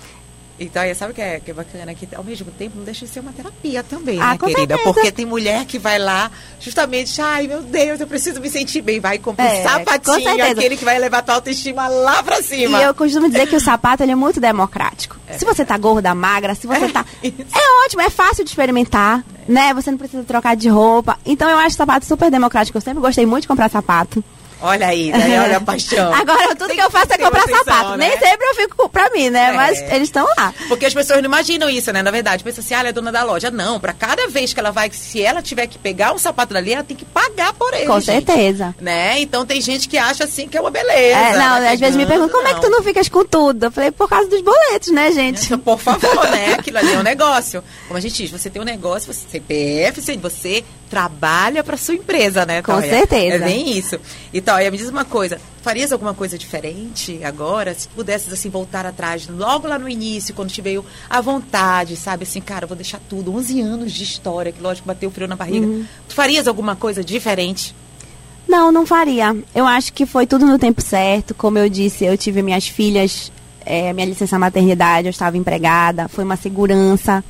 Então, 0.57 0.81
sabe 0.95 1.11
o 1.11 1.15
que 1.15 1.21
é, 1.21 1.39
que 1.41 1.51
é 1.51 1.53
bacana? 1.53 1.93
Que 1.93 2.07
ao 2.15 2.23
mesmo 2.23 2.49
tempo 2.51 2.77
não 2.77 2.85
deixa 2.85 3.05
de 3.05 3.11
ser 3.11 3.19
uma 3.19 3.33
terapia 3.33 3.83
também, 3.83 4.19
Ah, 4.21 4.31
né, 4.31 4.37
querida? 4.37 4.75
certeza. 4.75 4.93
Porque 4.93 5.11
tem 5.11 5.25
mulher 5.25 5.65
que 5.65 5.77
vai 5.77 5.99
lá, 5.99 6.31
justamente, 6.61 7.21
ai 7.21 7.45
meu 7.45 7.61
Deus, 7.61 7.99
eu 7.99 8.07
preciso 8.07 8.39
me 8.39 8.49
sentir 8.49 8.81
bem. 8.81 8.99
Vai 9.01 9.17
comprar 9.17 9.45
É, 9.45 9.59
um 9.59 9.63
sapatinho, 9.63 10.43
aquele 10.51 10.77
que 10.77 10.85
vai 10.85 10.97
levar 10.97 11.21
tua 11.23 11.35
autoestima 11.35 11.87
lá 11.89 12.23
pra 12.23 12.41
cima. 12.41 12.79
E 12.79 12.83
eu 12.83 12.93
costumo 12.93 13.27
dizer 13.29 13.47
que 13.47 13.55
o 13.55 13.59
sapato 13.59 14.01
ele 14.03 14.13
é 14.13 14.15
muito 14.15 14.39
democrático. 14.39 15.17
Se 15.37 15.43
você 15.43 15.65
tá 15.65 15.77
gorda, 15.77 16.15
magra, 16.15 16.55
se 16.55 16.65
você 16.67 16.85
É, 16.85 16.89
tá. 16.89 17.05
isso. 17.21 17.35
É 17.53 17.85
ótimo, 17.85 18.01
é 18.01 18.09
fácil 18.09 18.45
de 18.45 18.49
experimentar, 18.51 19.25
né? 19.47 19.73
Você 19.73 19.91
não 19.91 19.97
precisa 19.97 20.23
trocar 20.23 20.55
de 20.55 20.69
roupa. 20.69 21.19
Então 21.25 21.49
eu 21.49 21.57
acho 21.57 21.75
sapato 21.75 22.05
super 22.05 22.31
democrático. 22.31 22.77
Eu 22.77 22.81
sempre 22.81 23.01
gostei 23.01 23.25
muito 23.25 23.41
de 23.41 23.47
comprar 23.49 23.69
sapato. 23.69 24.23
Olha 24.61 24.87
aí, 24.87 25.11
daí 25.11 25.37
olha 25.37 25.57
a 25.57 25.61
paixão. 25.61 26.13
Agora, 26.13 26.55
tudo 26.55 26.67
Tem 26.67 26.77
que 26.77 26.81
eu 26.81 26.89
faço 26.89 27.13
é 27.13 27.17
comprar 27.17 27.41
atenção, 27.43 27.63
sapato. 27.65 27.97
né? 27.97 28.09
Nem 28.09 28.17
sempre 28.19 28.47
eu 28.47 28.55
fico 28.55 28.89
pra 28.89 29.09
mim, 29.11 29.29
né? 29.29 29.49
É. 29.49 29.51
Mas 29.53 29.81
eles 29.81 30.03
estão 30.03 30.25
lá. 30.37 30.53
Porque 30.67 30.85
as 30.85 30.93
pessoas 30.93 31.19
não 31.19 31.25
imaginam 31.25 31.69
isso, 31.69 31.91
né? 31.91 32.01
Na 32.01 32.11
verdade, 32.11 32.43
pensa 32.43 32.61
assim, 32.61 32.73
ah, 32.73 32.79
ela 32.79 32.89
é 32.89 32.91
dona 32.91 33.11
da 33.11 33.23
loja. 33.23 33.51
Não, 33.51 33.79
pra 33.79 33.93
cada 33.93 34.27
vez 34.27 34.53
que 34.53 34.59
ela 34.59 34.71
vai, 34.71 34.89
se 34.91 35.21
ela 35.21 35.41
tiver 35.41 35.67
que 35.67 35.77
pegar 35.77 36.13
um 36.13 36.17
sapato 36.17 36.53
dali, 36.53 36.73
ela 36.73 36.83
tem 36.83 36.95
que 36.95 37.05
pagar 37.05 37.53
por 37.53 37.73
ele. 37.73 37.85
Com 37.85 37.99
gente. 37.99 38.25
certeza. 38.25 38.73
Né? 38.79 39.19
Então 39.21 39.45
tem 39.45 39.59
gente 39.61 39.87
que 39.89 39.97
acha 39.97 40.23
assim 40.23 40.47
que 40.47 40.57
é 40.57 40.61
uma 40.61 40.71
beleza. 40.71 41.17
É, 41.17 41.37
não, 41.37 41.59
vai 41.61 41.73
às 41.73 41.79
vezes 41.79 41.95
me 41.95 42.05
perguntam, 42.05 42.35
como 42.37 42.47
é 42.47 42.53
que 42.53 42.61
tu 42.61 42.69
não 42.69 42.81
ficas 42.81 43.09
com 43.09 43.25
tudo? 43.25 43.65
Eu 43.65 43.71
falei, 43.71 43.91
por 43.91 44.07
causa 44.09 44.29
dos 44.29 44.41
boletos, 44.41 44.91
né, 44.91 45.11
gente? 45.11 45.45
Então, 45.45 45.59
Por 45.59 45.79
favor, 45.79 46.29
né? 46.31 46.53
Aquilo 46.59 46.77
ali 46.77 46.93
é 46.93 46.97
um 46.97 47.03
negócio. 47.03 47.63
Como 47.87 47.97
a 47.97 48.01
gente 48.01 48.15
diz, 48.15 48.31
você 48.31 48.49
tem 48.49 48.61
um 48.61 48.65
negócio, 48.65 49.11
você 49.13 49.21
CPF, 49.29 50.01
você- 50.17 50.63
trabalha 50.87 51.63
para 51.63 51.75
sua 51.77 51.95
empresa, 51.95 52.45
né, 52.45 52.61
Com 52.61 52.73
Toia? 52.73 52.89
certeza. 52.89 53.35
É 53.35 53.39
bem 53.39 53.75
isso. 53.77 53.99
E 54.31 54.39
Toia, 54.45 54.69
me 54.69 54.77
diz 54.77 54.87
uma 54.89 55.03
coisa, 55.03 55.41
farias 55.63 55.91
alguma 55.91 56.13
coisa 56.13 56.37
diferente 56.37 57.19
agora? 57.23 57.73
Se 57.73 57.87
pudesses, 57.87 58.31
assim, 58.31 58.47
voltar 58.47 58.85
atrás, 58.85 59.27
logo 59.27 59.67
lá 59.67 59.79
no 59.79 59.89
início, 59.89 60.35
quando 60.35 60.51
te 60.51 60.61
veio 60.61 60.85
a 61.09 61.19
vontade, 61.19 61.97
sabe? 61.97 62.23
Assim, 62.23 62.39
cara, 62.39 62.65
eu 62.65 62.67
vou 62.67 62.77
deixar 62.77 62.99
tudo. 63.09 63.35
11 63.35 63.59
anos 63.61 63.91
de 63.91 64.03
história, 64.03 64.51
que 64.51 64.61
lógico, 64.61 64.87
bateu 64.87 65.09
frio 65.09 65.27
na 65.27 65.35
barriga. 65.35 65.65
Uhum. 65.65 65.83
Tu 66.07 66.13
farias 66.13 66.47
alguma 66.47 66.75
coisa 66.75 67.03
diferente? 67.03 67.75
Não, 68.47 68.71
não 68.71 68.85
faria. 68.85 69.35
Eu 69.55 69.65
acho 69.65 69.91
que 69.91 70.05
foi 70.05 70.27
tudo 70.27 70.45
no 70.45 70.59
tempo 70.59 70.79
certo. 70.79 71.33
Como 71.33 71.57
eu 71.57 71.67
disse, 71.67 72.05
eu 72.05 72.15
tive 72.15 72.43
minhas 72.43 72.67
filhas, 72.67 73.31
é, 73.65 73.91
minha 73.93 74.05
licença 74.05 74.37
maternidade, 74.37 75.07
eu 75.07 75.11
estava 75.11 75.35
empregada, 75.37 76.07
foi 76.07 76.23
uma 76.23 76.35
segurança. 76.35 77.23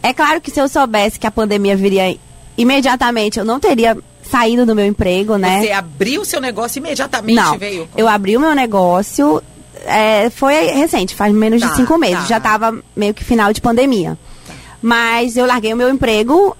É 0.00 0.12
claro 0.12 0.40
que 0.40 0.50
se 0.50 0.60
eu 0.60 0.68
soubesse 0.68 1.18
que 1.18 1.26
a 1.26 1.30
pandemia 1.32 1.76
viria 1.76 2.16
imediatamente, 2.56 3.40
eu 3.40 3.44
não 3.44 3.58
teria 3.58 3.96
saído 4.32 4.64
do 4.64 4.74
meu 4.74 4.86
emprego, 4.86 5.36
né? 5.36 5.60
Você 5.62 5.70
abriu 5.70 6.22
o 6.22 6.24
seu 6.24 6.40
negócio 6.40 6.78
imediatamente 6.78 7.36
não, 7.36 7.58
veio? 7.58 7.86
eu 7.96 8.08
abri 8.08 8.36
o 8.36 8.40
meu 8.40 8.54
negócio, 8.54 9.42
é, 9.84 10.30
foi 10.30 10.54
recente, 10.72 11.14
faz 11.14 11.32
menos 11.34 11.60
Tá, 11.60 11.68
de 11.68 11.76
cinco 11.76 11.98
meses, 11.98 12.20
tá. 12.20 12.26
já 12.26 12.38
estava 12.38 12.74
meio 12.96 13.12
que 13.12 13.22
final 13.22 13.52
de 13.52 13.60
pandemia. 13.60 14.16
Mas 14.80 15.36
eu 15.36 15.46
larguei 15.46 15.72
o 15.72 15.76
meu 15.76 15.88
emprego, 15.90 16.56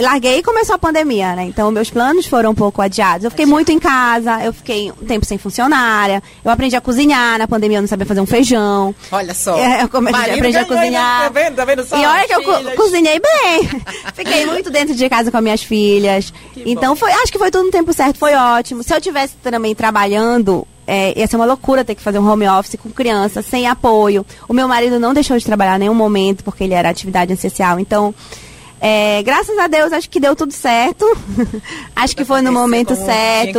larguei 0.00 0.38
e 0.38 0.42
começou 0.42 0.74
a 0.74 0.78
pandemia, 0.78 1.34
né? 1.36 1.44
Então 1.44 1.70
meus 1.70 1.90
planos 1.90 2.26
foram 2.26 2.50
um 2.50 2.54
pouco 2.54 2.80
adiados. 2.82 3.24
Eu 3.24 3.30
fiquei 3.30 3.46
muito 3.46 3.70
em 3.72 3.78
casa, 3.78 4.42
eu 4.44 4.52
fiquei 4.52 4.90
um 4.90 5.04
tempo 5.06 5.24
sem 5.26 5.38
funcionária, 5.38 6.22
eu 6.44 6.50
aprendi 6.50 6.74
a 6.76 6.80
cozinhar, 6.80 7.38
na 7.38 7.46
pandemia 7.48 7.78
eu 7.78 7.82
não 7.82 7.88
sabia 7.88 8.06
fazer 8.06 8.20
um 8.20 8.26
feijão. 8.26 8.94
Olha 9.12 9.34
só. 9.34 9.56
É, 9.58 9.82
eu 9.82 9.88
comecei, 9.88 10.20
aprendi 10.34 10.56
a 10.56 10.64
ganhou, 10.64 10.78
cozinhar. 10.80 11.22
Tá 11.24 11.28
vendo? 11.28 11.54
Tá 11.56 11.64
vendo 11.64 11.84
só? 11.84 11.96
E 11.96 12.04
olha 12.06 12.26
que 12.26 12.34
eu 12.34 12.42
co- 12.42 12.70
cozinhei 12.76 13.20
bem. 13.20 13.68
Fiquei 14.14 14.46
muito 14.46 14.70
dentro 14.70 14.94
de 14.94 15.08
casa 15.08 15.30
com 15.30 15.36
as 15.36 15.42
minhas 15.42 15.62
filhas. 15.62 16.32
Que 16.52 16.62
então 16.66 16.90
bom. 16.94 16.96
foi, 16.96 17.12
acho 17.12 17.30
que 17.32 17.38
foi 17.38 17.50
tudo 17.50 17.64
no 17.64 17.70
tempo 17.70 17.92
certo, 17.92 18.18
foi 18.18 18.34
ótimo. 18.34 18.82
Se 18.82 18.94
eu 18.94 19.00
tivesse 19.00 19.34
também 19.42 19.74
trabalhando, 19.74 20.66
é, 20.86 21.18
ia 21.18 21.26
ser 21.26 21.36
uma 21.36 21.44
loucura 21.46 21.84
ter 21.84 21.94
que 21.94 22.02
fazer 22.02 22.18
um 22.18 22.28
home 22.28 22.48
office 22.48 22.76
com 22.82 22.90
criança, 22.90 23.42
sem 23.42 23.66
apoio. 23.66 24.24
O 24.48 24.52
meu 24.52 24.66
marido 24.66 24.98
não 24.98 25.14
deixou 25.14 25.38
de 25.38 25.44
trabalhar 25.44 25.76
em 25.76 25.80
nenhum 25.80 25.94
momento, 25.94 26.42
porque 26.42 26.64
ele 26.64 26.74
era 26.74 26.88
atividade 26.90 27.32
essencial. 27.32 27.78
Então, 27.78 28.14
é, 28.80 29.22
graças 29.22 29.58
a 29.58 29.66
Deus, 29.66 29.92
acho 29.92 30.08
que 30.08 30.18
deu 30.18 30.34
tudo 30.34 30.52
certo. 30.52 31.04
acho 31.94 32.16
que 32.16 32.24
foi 32.24 32.40
no 32.40 32.50
momento 32.50 32.94
certo. 32.96 33.58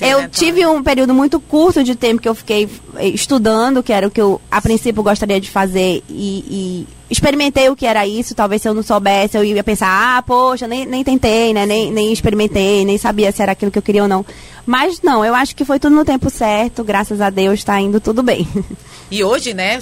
eu 0.00 0.20
né, 0.22 0.28
tive 0.32 0.64
um 0.64 0.82
período 0.82 1.12
muito 1.12 1.38
curto 1.38 1.84
de 1.84 1.94
tempo 1.94 2.22
que 2.22 2.28
eu 2.28 2.34
fiquei 2.34 2.68
eh, 2.96 3.08
estudando, 3.08 3.82
que 3.82 3.92
era 3.92 4.06
o 4.06 4.10
que 4.10 4.20
eu, 4.20 4.40
a 4.50 4.62
princípio, 4.62 5.02
gostaria 5.02 5.38
de 5.38 5.50
fazer 5.50 6.02
e, 6.08 6.44
e 6.48 6.86
experimentei 7.10 7.68
o 7.68 7.76
que 7.76 7.84
era 7.84 8.06
isso. 8.06 8.34
Talvez 8.34 8.62
se 8.62 8.68
eu 8.68 8.72
não 8.72 8.82
soubesse, 8.82 9.36
eu 9.36 9.44
ia 9.44 9.62
pensar, 9.62 10.16
ah, 10.16 10.22
poxa, 10.22 10.66
nem, 10.66 10.86
nem 10.86 11.04
tentei, 11.04 11.52
né? 11.52 11.66
Nem, 11.66 11.92
nem 11.92 12.10
experimentei, 12.10 12.84
nem 12.86 12.96
sabia 12.96 13.30
se 13.30 13.42
era 13.42 13.52
aquilo 13.52 13.70
que 13.70 13.78
eu 13.78 13.82
queria 13.82 14.02
ou 14.02 14.08
não. 14.08 14.24
Mas 14.64 15.02
não, 15.02 15.22
eu 15.22 15.34
acho 15.34 15.54
que 15.54 15.66
foi 15.66 15.78
tudo 15.78 15.94
no 15.94 16.04
tempo 16.04 16.30
certo, 16.30 16.82
graças 16.82 17.20
a 17.20 17.28
Deus, 17.28 17.58
está 17.58 17.78
indo 17.78 18.00
tudo 18.00 18.22
bem. 18.22 18.48
E 19.10 19.22
hoje, 19.22 19.52
né, 19.52 19.78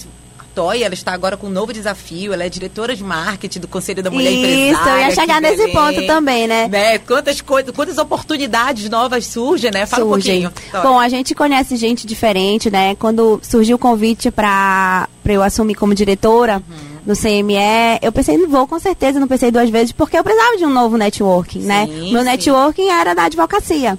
a 0.50 0.54
Toya, 0.54 0.84
ela 0.84 0.94
está 0.94 1.12
agora 1.12 1.36
com 1.36 1.46
um 1.46 1.50
novo 1.50 1.72
desafio. 1.72 2.32
Ela 2.32 2.44
é 2.44 2.48
diretora 2.48 2.94
de 2.96 3.02
marketing 3.04 3.60
do 3.60 3.68
Conselho 3.68 4.02
da 4.02 4.10
Mulher 4.10 4.32
Empresária. 4.32 4.72
Isso, 4.72 4.88
eu 4.88 4.98
ia 4.98 5.10
chegar 5.14 5.40
nesse 5.40 5.56
Belém. 5.56 5.72
ponto 5.74 6.06
também, 6.06 6.46
né? 6.46 6.98
Quantas 7.06 7.40
coisas, 7.40 7.74
quantas 7.74 7.98
oportunidades 7.98 8.88
novas 8.90 9.26
surgem, 9.26 9.70
né? 9.70 9.86
Fala 9.86 10.04
surgem. 10.04 10.46
um 10.46 10.50
pouquinho. 10.50 10.70
Toya. 10.72 10.82
Bom, 10.82 10.98
a 10.98 11.08
gente 11.08 11.34
conhece 11.34 11.76
gente 11.76 12.06
diferente, 12.06 12.70
né? 12.70 12.94
Quando 12.96 13.40
surgiu 13.42 13.76
o 13.76 13.78
convite 13.78 14.30
para 14.30 15.08
eu 15.24 15.42
assumir 15.42 15.74
como 15.74 15.94
diretora 15.94 16.62
Uhum. 16.68 16.98
no 17.06 17.14
CME, 17.16 17.98
eu 18.02 18.10
pensei, 18.12 18.36
não 18.36 18.48
vou 18.48 18.66
com 18.66 18.78
certeza, 18.78 19.18
não 19.20 19.28
pensei 19.28 19.50
duas 19.50 19.70
vezes, 19.70 19.92
porque 19.92 20.18
eu 20.18 20.24
precisava 20.24 20.56
de 20.56 20.64
um 20.66 20.70
novo 20.70 20.96
networking, 20.96 21.60
né? 21.60 21.86
Sim, 21.86 22.12
Meu 22.12 22.20
sim. 22.22 22.26
networking 22.28 22.88
era 22.88 23.14
da 23.14 23.24
advocacia. 23.24 23.98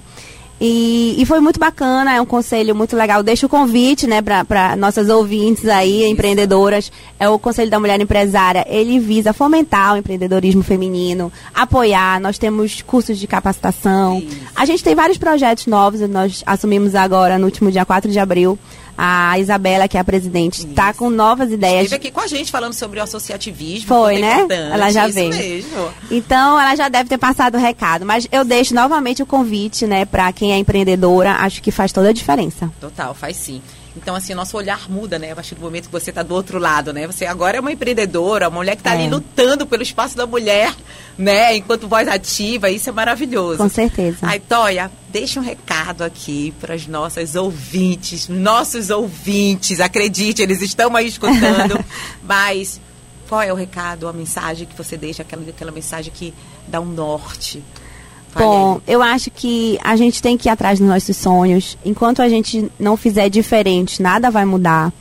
E, 0.63 1.15
e 1.19 1.26
foi 1.26 1.39
muito 1.39 1.60
bacana, 1.60 2.13
é 2.13 2.21
um 2.21 2.26
conselho 2.26 2.76
muito 2.76 2.95
legal. 2.95 3.24
Deixa 3.24 3.47
o 3.47 3.50
convite, 3.50 4.06
né, 4.06 4.21
para 4.21 4.76
nossas 4.76 5.10
ouvintes 5.10 5.67
aí, 5.67 6.06
empreendedoras. 6.06 6.91
É 7.19 7.28
o 7.28 7.39
Conselho 7.39 7.71
da 7.71 7.80
Mulher 7.80 8.00
Empresária. 8.00 8.63
Ele 8.69 9.00
visa 9.00 9.34
fomentar 9.34 9.95
o 9.95 9.97
empreendedorismo 9.97 10.62
feminino, 10.62 11.32
apoiar. 11.52 12.21
Nós 12.21 12.38
temos 12.38 12.84
cursos 12.84 13.17
de 13.17 13.26
capacitação. 13.26 14.19
Isso. 14.19 14.38
A 14.56 14.63
gente 14.65 14.84
tem 14.84 14.93
vários 14.93 15.17
projetos 15.17 15.65
novos, 15.65 16.00
nós 16.02 16.43
assumimos 16.45 16.93
agora 16.93 17.39
no 17.39 17.45
último 17.45 17.71
dia 17.71 17.84
4 17.84 18.12
de 18.12 18.19
abril. 18.19 18.60
A 18.97 19.38
Isabela, 19.39 19.88
que 19.88 19.97
é 19.97 19.99
a 19.99 20.04
presidente, 20.04 20.65
está 20.67 20.93
com 20.93 21.10
novas 21.10 21.51
ideias. 21.51 21.86
Esteve 21.86 21.95
aqui 21.95 22.12
com 22.12 22.19
a 22.19 22.27
gente 22.27 22.51
falando 22.51 22.73
sobre 22.73 22.99
o 22.99 23.04
associativismo. 23.04 23.88
Foi, 23.88 24.19
né? 24.19 24.45
Ela 24.71 24.91
já 24.91 25.08
veio. 25.08 25.30
mesmo. 25.30 25.91
Então, 26.10 26.60
ela 26.60 26.75
já 26.75 26.89
deve 26.89 27.10
ter 27.10 27.17
passado 27.17 27.56
o 27.56 27.60
recado. 27.60 28.06
Mas 28.06 28.27
eu 28.32 28.43
deixo 28.43 28.73
novamente 28.75 29.23
o 29.23 29.25
convite, 29.25 29.88
né, 29.88 30.06
para 30.06 30.32
quem 30.32 30.54
é 30.54 30.58
empreendedora. 30.58 31.34
Acho 31.34 31.62
que 31.62 31.71
faz 31.71 31.91
toda 31.91 32.10
a 32.10 32.13
diferença. 32.13 32.71
Total, 32.80 33.13
faz 33.13 33.38
sim. 33.38 33.62
Então, 33.95 34.15
assim, 34.15 34.34
nosso 34.34 34.56
olhar 34.56 34.89
muda, 34.89 35.19
né? 35.19 35.32
A 35.32 35.36
partir 35.36 35.54
do 35.56 35.62
momento 35.62 35.88
que 35.88 35.91
você 35.91 36.12
está 36.12 36.23
do 36.23 36.34
outro 36.34 36.58
lado, 36.58 36.93
né? 36.93 37.06
Você 37.08 37.25
agora 37.25 37.58
é 37.58 37.60
uma 37.60 37.71
empreendedora, 37.73 38.47
uma 38.47 38.58
mulher 38.60 38.75
que 38.75 38.82
está 38.82 38.91
É. 38.91 38.99
ali 38.99 39.10
lutando 39.10 39.67
pelo 39.67 39.84
espaço 39.84 40.15
da 40.15 40.25
mulher, 40.25 40.73
né? 41.17 41.58
Enquanto 41.58 41.88
voz 41.89 42.08
ativa, 42.08 42.69
isso 42.69 42.88
é 42.88 42.91
maravilhoso. 42.93 43.58
Com 43.58 43.67
certeza. 43.69 44.19
Ai, 44.21 44.39
Toia, 44.39 44.89
deixa 45.10 45.39
um 45.41 45.43
recado 45.43 46.04
aqui 46.04 46.54
para 46.62 46.73
as 46.73 46.88
nossas 46.88 47.36
ouvintes, 47.36 48.30
nossos 48.30 48.89
ouvintes. 48.89 49.82
Acredite, 49.82 50.41
eles 50.41 50.62
estão 50.62 50.95
aí 50.95 51.08
escutando. 51.08 51.84
mas 52.23 52.80
qual 53.27 53.41
é 53.41 53.51
o 53.51 53.56
recado, 53.56 54.08
a 54.08 54.13
mensagem 54.13 54.65
que 54.67 54.77
você 54.77 54.95
deixa, 54.95 55.21
aquela, 55.21 55.41
aquela 55.49 55.71
mensagem 55.71 56.12
que 56.15 56.34
dá 56.67 56.80
um 56.80 56.86
norte? 56.86 57.62
Bom, 58.35 58.79
eu 58.87 59.01
acho 59.01 59.29
que 59.29 59.77
a 59.83 59.95
gente 59.95 60.21
tem 60.21 60.37
que 60.37 60.47
ir 60.47 60.51
atrás 60.51 60.79
dos 60.79 60.87
nossos 60.87 61.15
sonhos. 61.17 61.77
Enquanto 61.83 62.21
a 62.21 62.29
gente 62.29 62.71
não 62.79 62.95
fizer 62.95 63.29
diferente, 63.29 64.01
nada 64.01 64.31
vai 64.31 64.45
mudar. 64.45 64.91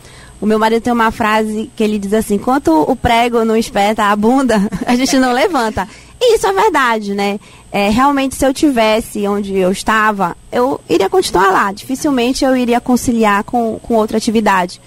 O 0.41 0.47
meu 0.47 0.59
marido 0.59 0.83
tem 0.83 0.93
uma 0.93 1.11
frase 1.11 1.71
que 1.77 1.83
ele 1.83 1.99
diz 1.99 2.13
assim: 2.13 2.35
enquanto 2.35 2.69
o 2.69 2.97
prego 2.97 3.45
não 3.45 3.57
espeta 3.57 4.05
a 4.05 4.17
bunda, 4.17 4.61
a 4.87 4.97
gente 4.97 5.17
não 5.19 5.33
levanta. 5.33 5.87
E 6.21 6.35
isso 6.35 6.47
é 6.47 6.53
verdade, 6.53 7.15
né? 7.15 7.39
É, 7.73 7.89
realmente, 7.89 8.35
se 8.35 8.45
eu 8.45 8.53
tivesse 8.53 9.27
onde 9.27 9.57
eu 9.57 9.71
estava, 9.71 10.37
eu 10.51 10.81
iria 10.89 11.09
continuar 11.09 11.51
lá. 11.51 11.73
Dificilmente 11.73 12.45
eu 12.45 12.57
iria 12.57 12.81
conciliar 12.81 13.45
com, 13.45 13.79
com 13.79 13.95
outra 13.95 14.17
atividade. 14.17 14.81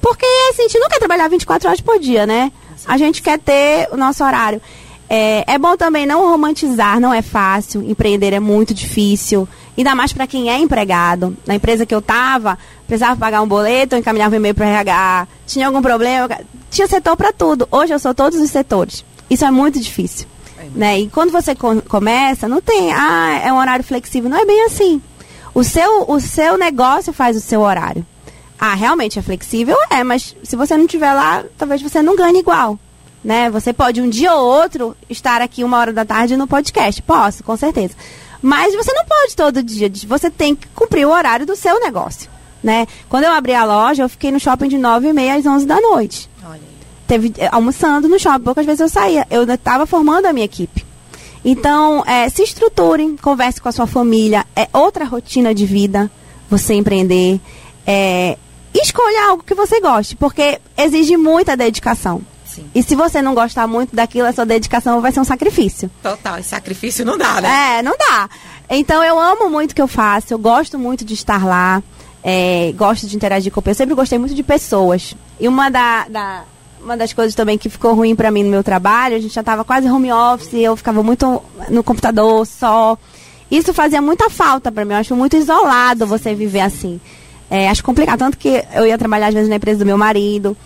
Porque 0.00 0.26
assim, 0.50 0.62
a 0.62 0.68
gente 0.68 0.78
não 0.78 0.88
quer 0.88 0.98
trabalhar 0.98 1.28
24 1.28 1.68
horas 1.68 1.80
por 1.80 1.98
dia, 1.98 2.26
né? 2.26 2.52
A 2.86 2.96
gente 2.96 3.20
quer 3.20 3.38
ter 3.38 3.88
o 3.90 3.96
nosso 3.96 4.24
horário. 4.24 4.62
É, 5.10 5.44
é 5.54 5.58
bom 5.58 5.76
também 5.76 6.04
não 6.06 6.20
romantizar, 6.28 7.00
não 7.00 7.12
é 7.14 7.22
fácil. 7.22 7.82
Empreender 7.88 8.32
é 8.34 8.40
muito 8.40 8.74
difícil. 8.74 9.48
Ainda 9.76 9.94
mais 9.94 10.12
para 10.12 10.26
quem 10.26 10.50
é 10.50 10.58
empregado. 10.58 11.36
Na 11.46 11.54
empresa 11.54 11.86
que 11.86 11.94
eu 11.94 12.00
estava, 12.00 12.58
precisava 12.86 13.16
pagar 13.16 13.40
um 13.40 13.48
boleto, 13.48 13.94
eu 13.94 13.98
encaminhava 14.00 14.34
um 14.34 14.36
e-mail 14.36 14.54
para 14.54 14.66
RH. 14.66 15.28
Tinha 15.46 15.66
algum 15.66 15.80
problema? 15.80 16.28
Tinha 16.70 16.86
setor 16.86 17.16
para 17.16 17.32
tudo. 17.32 17.66
Hoje 17.70 17.94
eu 17.94 17.98
sou 17.98 18.12
todos 18.14 18.38
os 18.38 18.50
setores. 18.50 19.04
Isso 19.30 19.44
é 19.44 19.50
muito 19.50 19.80
difícil. 19.80 20.26
É. 20.58 20.66
Né? 20.74 21.00
E 21.00 21.08
quando 21.08 21.30
você 21.30 21.54
co- 21.54 21.80
começa, 21.88 22.46
não 22.48 22.60
tem, 22.60 22.92
ah, 22.92 23.40
é 23.42 23.52
um 23.52 23.58
horário 23.58 23.84
flexível. 23.84 24.28
Não 24.28 24.38
é 24.38 24.44
bem 24.44 24.64
assim. 24.66 25.00
O 25.54 25.64
seu, 25.64 26.04
o 26.08 26.20
seu 26.20 26.58
negócio 26.58 27.12
faz 27.12 27.36
o 27.36 27.40
seu 27.40 27.60
horário. 27.62 28.04
Ah, 28.58 28.74
realmente 28.74 29.18
é 29.18 29.22
flexível? 29.22 29.76
É, 29.88 30.02
mas 30.04 30.34
se 30.42 30.56
você 30.56 30.76
não 30.76 30.84
estiver 30.84 31.12
lá, 31.14 31.44
talvez 31.56 31.80
você 31.80 32.02
não 32.02 32.16
ganhe 32.16 32.40
igual. 32.40 32.78
Né? 33.28 33.50
Você 33.50 33.74
pode 33.74 34.00
um 34.00 34.08
dia 34.08 34.34
ou 34.34 34.48
outro 34.48 34.96
estar 35.10 35.42
aqui 35.42 35.62
uma 35.62 35.76
hora 35.76 35.92
da 35.92 36.02
tarde 36.02 36.34
no 36.34 36.46
podcast. 36.46 37.02
Posso, 37.02 37.44
com 37.44 37.58
certeza. 37.58 37.92
Mas 38.40 38.74
você 38.74 38.90
não 38.94 39.04
pode 39.04 39.36
todo 39.36 39.62
dia. 39.62 39.92
Você 40.06 40.30
tem 40.30 40.56
que 40.56 40.66
cumprir 40.68 41.06
o 41.06 41.10
horário 41.10 41.44
do 41.44 41.54
seu 41.54 41.78
negócio. 41.78 42.30
Né? 42.64 42.86
Quando 43.06 43.24
eu 43.24 43.32
abri 43.32 43.52
a 43.52 43.66
loja, 43.66 44.02
eu 44.02 44.08
fiquei 44.08 44.32
no 44.32 44.40
shopping 44.40 44.68
de 44.68 44.78
9 44.78 45.08
e 45.08 45.12
meia 45.12 45.34
às 45.34 45.44
11 45.44 45.66
da 45.66 45.78
noite. 45.78 46.30
Teve 47.06 47.34
eh, 47.36 47.50
almoçando 47.52 48.08
no 48.08 48.18
shopping, 48.18 48.44
poucas 48.44 48.64
vezes 48.64 48.80
eu 48.80 48.88
saía. 48.88 49.26
Eu 49.28 49.42
estava 49.44 49.84
formando 49.84 50.24
a 50.24 50.32
minha 50.32 50.46
equipe. 50.46 50.86
Então, 51.44 52.02
é, 52.06 52.30
se 52.30 52.42
estruture, 52.42 53.14
converse 53.20 53.60
com 53.60 53.68
a 53.68 53.72
sua 53.72 53.86
família. 53.86 54.46
É 54.56 54.66
outra 54.72 55.04
rotina 55.04 55.54
de 55.54 55.66
vida 55.66 56.10
você 56.48 56.72
empreender. 56.72 57.38
É, 57.86 58.38
escolha 58.72 59.28
algo 59.28 59.44
que 59.44 59.54
você 59.54 59.82
goste, 59.82 60.16
porque 60.16 60.58
exige 60.78 61.18
muita 61.18 61.54
dedicação. 61.54 62.22
Sim. 62.58 62.70
E 62.74 62.82
se 62.82 62.94
você 62.94 63.22
não 63.22 63.34
gostar 63.34 63.66
muito 63.66 63.94
daquilo, 63.94 64.26
a 64.26 64.32
sua 64.32 64.44
dedicação 64.44 65.00
vai 65.00 65.12
ser 65.12 65.20
um 65.20 65.24
sacrifício. 65.24 65.90
Total, 66.02 66.38
e 66.38 66.42
sacrifício 66.42 67.04
não 67.04 67.16
dá, 67.16 67.40
né? 67.40 67.78
É, 67.78 67.82
não 67.82 67.96
dá. 67.96 68.28
Então 68.68 69.02
eu 69.02 69.18
amo 69.18 69.48
muito 69.48 69.72
o 69.72 69.74
que 69.74 69.82
eu 69.82 69.88
faço, 69.88 70.34
eu 70.34 70.38
gosto 70.38 70.78
muito 70.78 71.04
de 71.04 71.14
estar 71.14 71.44
lá, 71.44 71.82
é, 72.22 72.72
gosto 72.76 73.06
de 73.06 73.16
interagir 73.16 73.52
com 73.52 73.62
pessoas. 73.62 73.78
Eu 73.78 73.84
sempre 73.84 73.94
gostei 73.94 74.18
muito 74.18 74.34
de 74.34 74.42
pessoas. 74.42 75.14
E 75.40 75.46
uma 75.46 75.70
da, 75.70 76.06
da 76.08 76.44
uma 76.82 76.96
das 76.96 77.12
coisas 77.12 77.34
também 77.34 77.58
que 77.58 77.68
ficou 77.68 77.94
ruim 77.94 78.14
para 78.14 78.30
mim 78.30 78.44
no 78.44 78.50
meu 78.50 78.62
trabalho, 78.62 79.16
a 79.16 79.18
gente 79.18 79.34
já 79.34 79.40
estava 79.40 79.64
quase 79.64 79.88
home 79.88 80.12
office, 80.12 80.54
eu 80.54 80.76
ficava 80.76 81.02
muito 81.02 81.42
no 81.68 81.82
computador 81.82 82.46
só. 82.46 82.96
Isso 83.50 83.72
fazia 83.72 84.02
muita 84.02 84.28
falta 84.28 84.70
para 84.70 84.84
mim, 84.84 84.92
eu 84.92 84.98
acho 84.98 85.16
muito 85.16 85.36
isolado 85.36 86.06
você 86.06 86.34
viver 86.34 86.60
assim. 86.60 87.00
É, 87.50 87.68
acho 87.68 87.82
complicado, 87.82 88.18
tanto 88.18 88.36
que 88.36 88.62
eu 88.74 88.86
ia 88.86 88.98
trabalhar 88.98 89.28
às 89.28 89.34
vezes 89.34 89.48
na 89.48 89.56
empresa 89.56 89.78
do 89.78 89.86
meu 89.86 89.96
marido. 89.96 90.56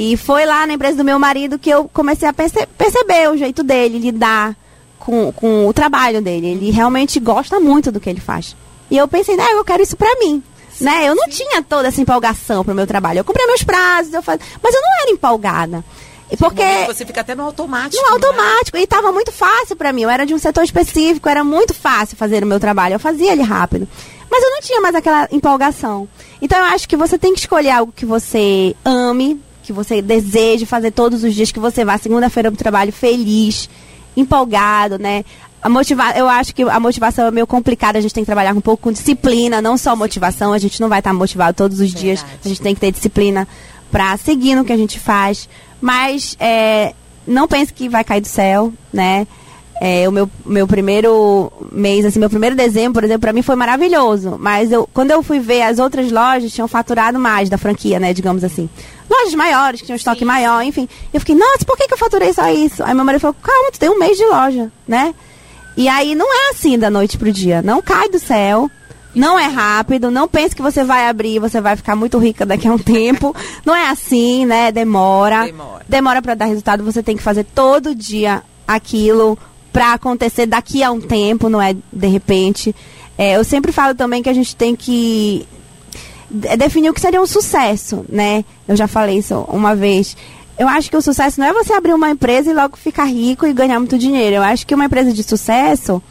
E 0.00 0.16
foi 0.16 0.46
lá 0.46 0.64
na 0.64 0.74
empresa 0.74 0.96
do 0.96 1.04
meu 1.04 1.18
marido 1.18 1.58
que 1.58 1.68
eu 1.68 1.90
comecei 1.92 2.28
a 2.28 2.32
perce 2.32 2.64
perceber 2.78 3.30
o 3.30 3.36
jeito 3.36 3.64
dele, 3.64 3.98
lidar 3.98 4.54
com, 4.96 5.32
com 5.32 5.66
o 5.66 5.72
trabalho 5.72 6.22
dele. 6.22 6.50
Ele 6.50 6.70
realmente 6.70 7.18
gosta 7.18 7.58
muito 7.58 7.90
do 7.90 7.98
que 7.98 8.08
ele 8.08 8.20
faz. 8.20 8.54
E 8.88 8.96
eu 8.96 9.08
pensei, 9.08 9.36
né, 9.36 9.44
eu 9.50 9.64
quero 9.64 9.82
isso 9.82 9.96
pra 9.96 10.14
mim. 10.20 10.40
Sim, 10.70 10.84
né? 10.84 11.08
Eu 11.08 11.16
não 11.16 11.24
sim. 11.24 11.42
tinha 11.42 11.60
toda 11.64 11.88
essa 11.88 12.00
empolgação 12.00 12.64
pro 12.64 12.76
meu 12.76 12.86
trabalho. 12.86 13.18
Eu 13.18 13.24
cumpria 13.24 13.48
meus 13.48 13.64
prazos, 13.64 14.14
eu 14.14 14.22
faz... 14.22 14.38
mas 14.62 14.72
eu 14.72 14.80
não 14.80 15.02
era 15.02 15.10
empolgada. 15.10 15.84
Porque 16.38 16.62
você 16.86 17.04
fica 17.04 17.22
até 17.22 17.34
no 17.34 17.42
automático. 17.42 18.00
No 18.00 18.12
automático. 18.12 18.76
Né? 18.76 18.82
E 18.82 18.84
estava 18.84 19.10
muito 19.10 19.32
fácil 19.32 19.74
para 19.74 19.92
mim. 19.92 20.02
Eu 20.02 20.10
era 20.10 20.24
de 20.24 20.32
um 20.32 20.38
setor 20.38 20.62
específico, 20.62 21.28
era 21.28 21.42
muito 21.42 21.74
fácil 21.74 22.16
fazer 22.16 22.44
o 22.44 22.46
meu 22.46 22.60
trabalho. 22.60 22.94
Eu 22.94 23.00
fazia 23.00 23.32
ele 23.32 23.42
rápido. 23.42 23.88
Mas 24.30 24.44
eu 24.44 24.50
não 24.50 24.60
tinha 24.60 24.80
mais 24.80 24.94
aquela 24.94 25.26
empolgação. 25.32 26.08
Então 26.40 26.56
eu 26.56 26.66
acho 26.66 26.88
que 26.88 26.96
você 26.96 27.18
tem 27.18 27.32
que 27.32 27.40
escolher 27.40 27.70
algo 27.70 27.92
que 27.96 28.06
você 28.06 28.76
ame, 28.84 29.42
que 29.68 29.72
você 29.72 30.00
deseje 30.00 30.64
fazer 30.64 30.90
todos 30.90 31.22
os 31.22 31.34
dias, 31.34 31.52
que 31.52 31.60
você 31.60 31.84
vá 31.84 31.98
segunda-feira 31.98 32.50
pro 32.50 32.56
trabalho 32.56 32.90
feliz, 32.90 33.68
empolgado, 34.16 34.98
né? 34.98 35.26
A 35.60 35.68
motiva 35.68 36.10
eu 36.16 36.26
acho 36.26 36.54
que 36.54 36.62
a 36.62 36.80
motivação 36.80 37.26
é 37.26 37.30
meio 37.30 37.46
complicada, 37.46 37.98
a 37.98 38.00
gente 38.00 38.14
tem 38.14 38.22
que 38.22 38.26
trabalhar 38.26 38.56
um 38.56 38.62
pouco 38.62 38.84
com 38.84 38.92
disciplina, 38.92 39.60
não 39.60 39.76
só 39.76 39.94
motivação, 39.94 40.54
a 40.54 40.58
gente 40.58 40.80
não 40.80 40.88
vai 40.88 41.00
estar 41.00 41.12
motivado 41.12 41.54
todos 41.54 41.80
os 41.80 41.92
Verdade. 41.92 42.02
dias, 42.02 42.26
a 42.42 42.48
gente 42.48 42.62
tem 42.62 42.74
que 42.74 42.80
ter 42.80 42.90
disciplina 42.90 43.46
para 43.90 44.16
seguir 44.16 44.54
no 44.54 44.64
que 44.64 44.72
a 44.72 44.76
gente 44.76 44.98
faz. 44.98 45.46
Mas 45.82 46.34
é, 46.40 46.94
não 47.26 47.46
pense 47.46 47.70
que 47.70 47.90
vai 47.90 48.02
cair 48.02 48.22
do 48.22 48.28
céu, 48.28 48.72
né? 48.90 49.26
É, 49.80 50.08
o 50.08 50.12
meu, 50.12 50.28
meu 50.44 50.66
primeiro 50.66 51.52
mês, 51.70 52.04
assim, 52.04 52.18
meu 52.18 52.28
primeiro 52.28 52.56
dezembro, 52.56 52.94
por 52.94 53.04
exemplo, 53.04 53.20
para 53.20 53.32
mim 53.32 53.42
foi 53.42 53.54
maravilhoso. 53.54 54.36
Mas 54.38 54.72
eu, 54.72 54.88
quando 54.92 55.12
eu 55.12 55.22
fui 55.22 55.38
ver 55.38 55.62
as 55.62 55.78
outras 55.78 56.10
lojas, 56.10 56.52
tinham 56.52 56.66
faturado 56.66 57.18
mais 57.18 57.48
da 57.48 57.56
franquia, 57.56 58.00
né? 58.00 58.12
Digamos 58.12 58.42
assim. 58.42 58.68
Lojas 59.08 59.34
maiores, 59.34 59.80
que 59.80 59.86
tinham 59.86 59.96
estoque 59.96 60.20
Sim. 60.20 60.24
maior, 60.24 60.62
enfim. 60.62 60.88
Eu 61.12 61.20
fiquei, 61.20 61.34
nossa, 61.34 61.64
por 61.64 61.76
que, 61.76 61.86
que 61.86 61.94
eu 61.94 61.98
faturei 61.98 62.32
só 62.32 62.50
isso? 62.50 62.82
Aí 62.82 62.92
meu 62.92 63.04
marido 63.04 63.20
falou, 63.20 63.36
calma, 63.40 63.70
tu 63.70 63.78
tem 63.78 63.88
um 63.88 63.98
mês 63.98 64.16
de 64.16 64.24
loja, 64.24 64.70
né? 64.86 65.14
E 65.76 65.88
aí 65.88 66.16
não 66.16 66.26
é 66.26 66.50
assim 66.50 66.76
da 66.76 66.90
noite 66.90 67.16
pro 67.16 67.32
dia. 67.32 67.62
Não 67.62 67.80
cai 67.80 68.08
do 68.08 68.18
céu. 68.18 68.68
Não 69.14 69.38
é 69.38 69.46
rápido, 69.46 70.10
não 70.10 70.28
pense 70.28 70.54
que 70.54 70.62
você 70.62 70.84
vai 70.84 71.08
abrir 71.08 71.36
e 71.36 71.38
você 71.38 71.60
vai 71.60 71.74
ficar 71.76 71.96
muito 71.96 72.18
rica 72.18 72.44
daqui 72.44 72.68
a 72.68 72.72
um 72.72 72.78
tempo. 72.78 73.34
Não 73.64 73.74
é 73.74 73.88
assim, 73.88 74.44
né? 74.44 74.70
Demora. 74.72 75.46
Demora, 75.46 75.84
Demora 75.88 76.22
para 76.22 76.34
dar 76.34 76.44
resultado. 76.46 76.84
Você 76.84 77.02
tem 77.02 77.16
que 77.16 77.22
fazer 77.22 77.44
todo 77.44 77.94
dia 77.94 78.42
aquilo 78.66 79.38
para 79.78 79.92
acontecer 79.92 80.44
daqui 80.44 80.82
a 80.82 80.90
um 80.90 81.00
tempo, 81.00 81.48
não 81.48 81.62
é 81.62 81.72
de 81.92 82.06
repente. 82.08 82.74
É, 83.16 83.36
eu 83.36 83.44
sempre 83.44 83.70
falo 83.70 83.94
também 83.94 84.24
que 84.24 84.28
a 84.28 84.32
gente 84.32 84.56
tem 84.56 84.74
que 84.74 85.46
definir 86.58 86.90
o 86.90 86.94
que 86.94 87.00
seria 87.00 87.22
um 87.22 87.26
sucesso, 87.26 88.04
né? 88.08 88.44
Eu 88.66 88.74
já 88.74 88.88
falei 88.88 89.18
isso 89.18 89.46
uma 89.48 89.76
vez. 89.76 90.16
Eu 90.58 90.66
acho 90.66 90.90
que 90.90 90.96
o 90.96 91.00
sucesso 91.00 91.38
não 91.38 91.46
é 91.46 91.52
você 91.52 91.72
abrir 91.72 91.94
uma 91.94 92.10
empresa 92.10 92.50
e 92.50 92.54
logo 92.54 92.76
ficar 92.76 93.04
rico 93.04 93.46
e 93.46 93.52
ganhar 93.52 93.78
muito 93.78 93.96
dinheiro. 93.96 94.34
Eu 94.34 94.42
acho 94.42 94.66
que 94.66 94.74
uma 94.74 94.86
empresa 94.86 95.12
de 95.12 95.22
sucesso 95.22 96.02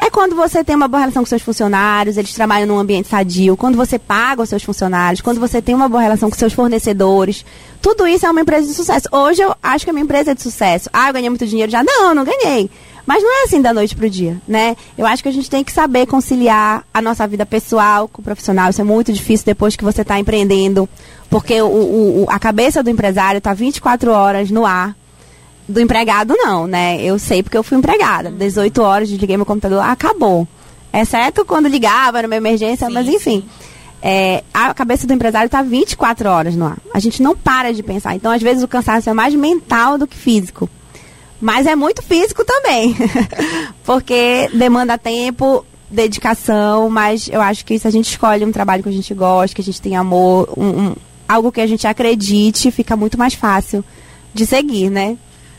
é 0.00 0.08
quando 0.08 0.36
você 0.36 0.62
tem 0.62 0.76
uma 0.76 0.86
boa 0.86 1.00
relação 1.00 1.24
com 1.24 1.28
seus 1.28 1.42
funcionários, 1.42 2.16
eles 2.16 2.32
trabalham 2.32 2.68
num 2.68 2.78
ambiente 2.78 3.08
sadio, 3.08 3.56
quando 3.56 3.74
você 3.74 3.98
paga 3.98 4.42
os 4.42 4.48
seus 4.48 4.62
funcionários, 4.62 5.20
quando 5.20 5.40
você 5.40 5.60
tem 5.60 5.74
uma 5.74 5.88
boa 5.88 6.00
relação 6.00 6.30
com 6.30 6.36
seus 6.36 6.52
fornecedores. 6.52 7.44
Tudo 7.82 8.06
isso 8.06 8.24
é 8.24 8.30
uma 8.30 8.42
empresa 8.42 8.68
de 8.68 8.74
sucesso. 8.74 9.08
Hoje 9.10 9.42
eu 9.42 9.52
acho 9.60 9.84
que 9.84 9.90
a 9.90 9.92
minha 9.92 10.04
empresa 10.04 10.30
é 10.30 10.34
de 10.34 10.42
sucesso. 10.42 10.88
Ah, 10.92 11.08
eu 11.08 11.12
ganhei 11.12 11.28
muito 11.28 11.44
dinheiro 11.44 11.72
já? 11.72 11.82
Não, 11.82 12.14
não 12.14 12.24
ganhei. 12.24 12.70
Mas 13.06 13.22
não 13.22 13.40
é 13.40 13.44
assim 13.44 13.62
da 13.62 13.72
noite 13.72 13.94
pro 13.94 14.10
dia, 14.10 14.36
né? 14.48 14.76
Eu 14.98 15.06
acho 15.06 15.22
que 15.22 15.28
a 15.28 15.32
gente 15.32 15.48
tem 15.48 15.62
que 15.62 15.70
saber 15.70 16.06
conciliar 16.06 16.84
a 16.92 17.00
nossa 17.00 17.24
vida 17.26 17.46
pessoal 17.46 18.08
com 18.08 18.20
o 18.20 18.24
profissional. 18.24 18.68
Isso 18.68 18.80
é 18.80 18.84
muito 18.84 19.12
difícil 19.12 19.46
depois 19.46 19.76
que 19.76 19.84
você 19.84 20.02
está 20.02 20.18
empreendendo, 20.18 20.88
porque 21.30 21.62
o, 21.62 21.66
o, 22.24 22.26
a 22.28 22.38
cabeça 22.38 22.82
do 22.82 22.90
empresário 22.90 23.38
está 23.38 23.54
24 23.54 24.10
horas 24.10 24.50
no 24.50 24.66
ar. 24.66 24.96
Do 25.68 25.80
empregado, 25.80 26.34
não, 26.36 26.66
né? 26.66 27.00
Eu 27.02 27.18
sei 27.18 27.42
porque 27.42 27.56
eu 27.56 27.62
fui 27.62 27.76
empregada. 27.76 28.30
18 28.30 28.82
horas, 28.82 29.08
desliguei 29.08 29.36
meu 29.36 29.46
computador, 29.46 29.82
acabou. 29.82 30.46
Exceto 30.92 31.44
quando 31.44 31.68
ligava, 31.68 32.18
era 32.18 32.26
uma 32.26 32.36
emergência, 32.36 32.86
sim, 32.86 32.92
mas 32.92 33.08
enfim. 33.08 33.44
É, 34.00 34.44
a 34.54 34.72
cabeça 34.72 35.06
do 35.06 35.12
empresário 35.12 35.46
está 35.46 35.62
24 35.62 36.28
horas 36.28 36.54
no 36.54 36.66
ar. 36.66 36.78
A 36.94 37.00
gente 37.00 37.22
não 37.22 37.36
para 37.36 37.72
de 37.72 37.82
pensar. 37.82 38.14
Então, 38.14 38.30
às 38.30 38.40
vezes, 38.40 38.62
o 38.62 38.68
cansaço 38.68 39.10
é 39.10 39.12
mais 39.12 39.34
mental 39.34 39.98
do 39.98 40.06
que 40.06 40.16
físico. 40.16 40.70
Mas 41.40 41.66
é 41.66 41.76
muito 41.76 42.02
físico 42.02 42.44
também. 42.44 42.96
porque 43.84 44.48
demanda 44.54 44.96
tempo, 44.96 45.64
dedicação, 45.90 46.88
mas 46.88 47.28
eu 47.28 47.40
acho 47.40 47.64
que 47.64 47.78
se 47.78 47.86
a 47.86 47.90
gente 47.90 48.10
escolhe 48.10 48.44
um 48.44 48.52
trabalho 48.52 48.82
que 48.82 48.88
a 48.88 48.92
gente 48.92 49.12
gosta, 49.14 49.54
que 49.54 49.60
a 49.60 49.64
gente 49.64 49.80
tem 49.80 49.96
amor, 49.96 50.48
um, 50.56 50.66
um, 50.66 50.96
algo 51.28 51.52
que 51.52 51.60
a 51.60 51.66
gente 51.66 51.86
acredite, 51.86 52.70
fica 52.70 52.96
muito 52.96 53.18
mais 53.18 53.34
fácil 53.34 53.84
de 54.32 54.46
seguir, 54.46 54.90
né? 54.90 55.16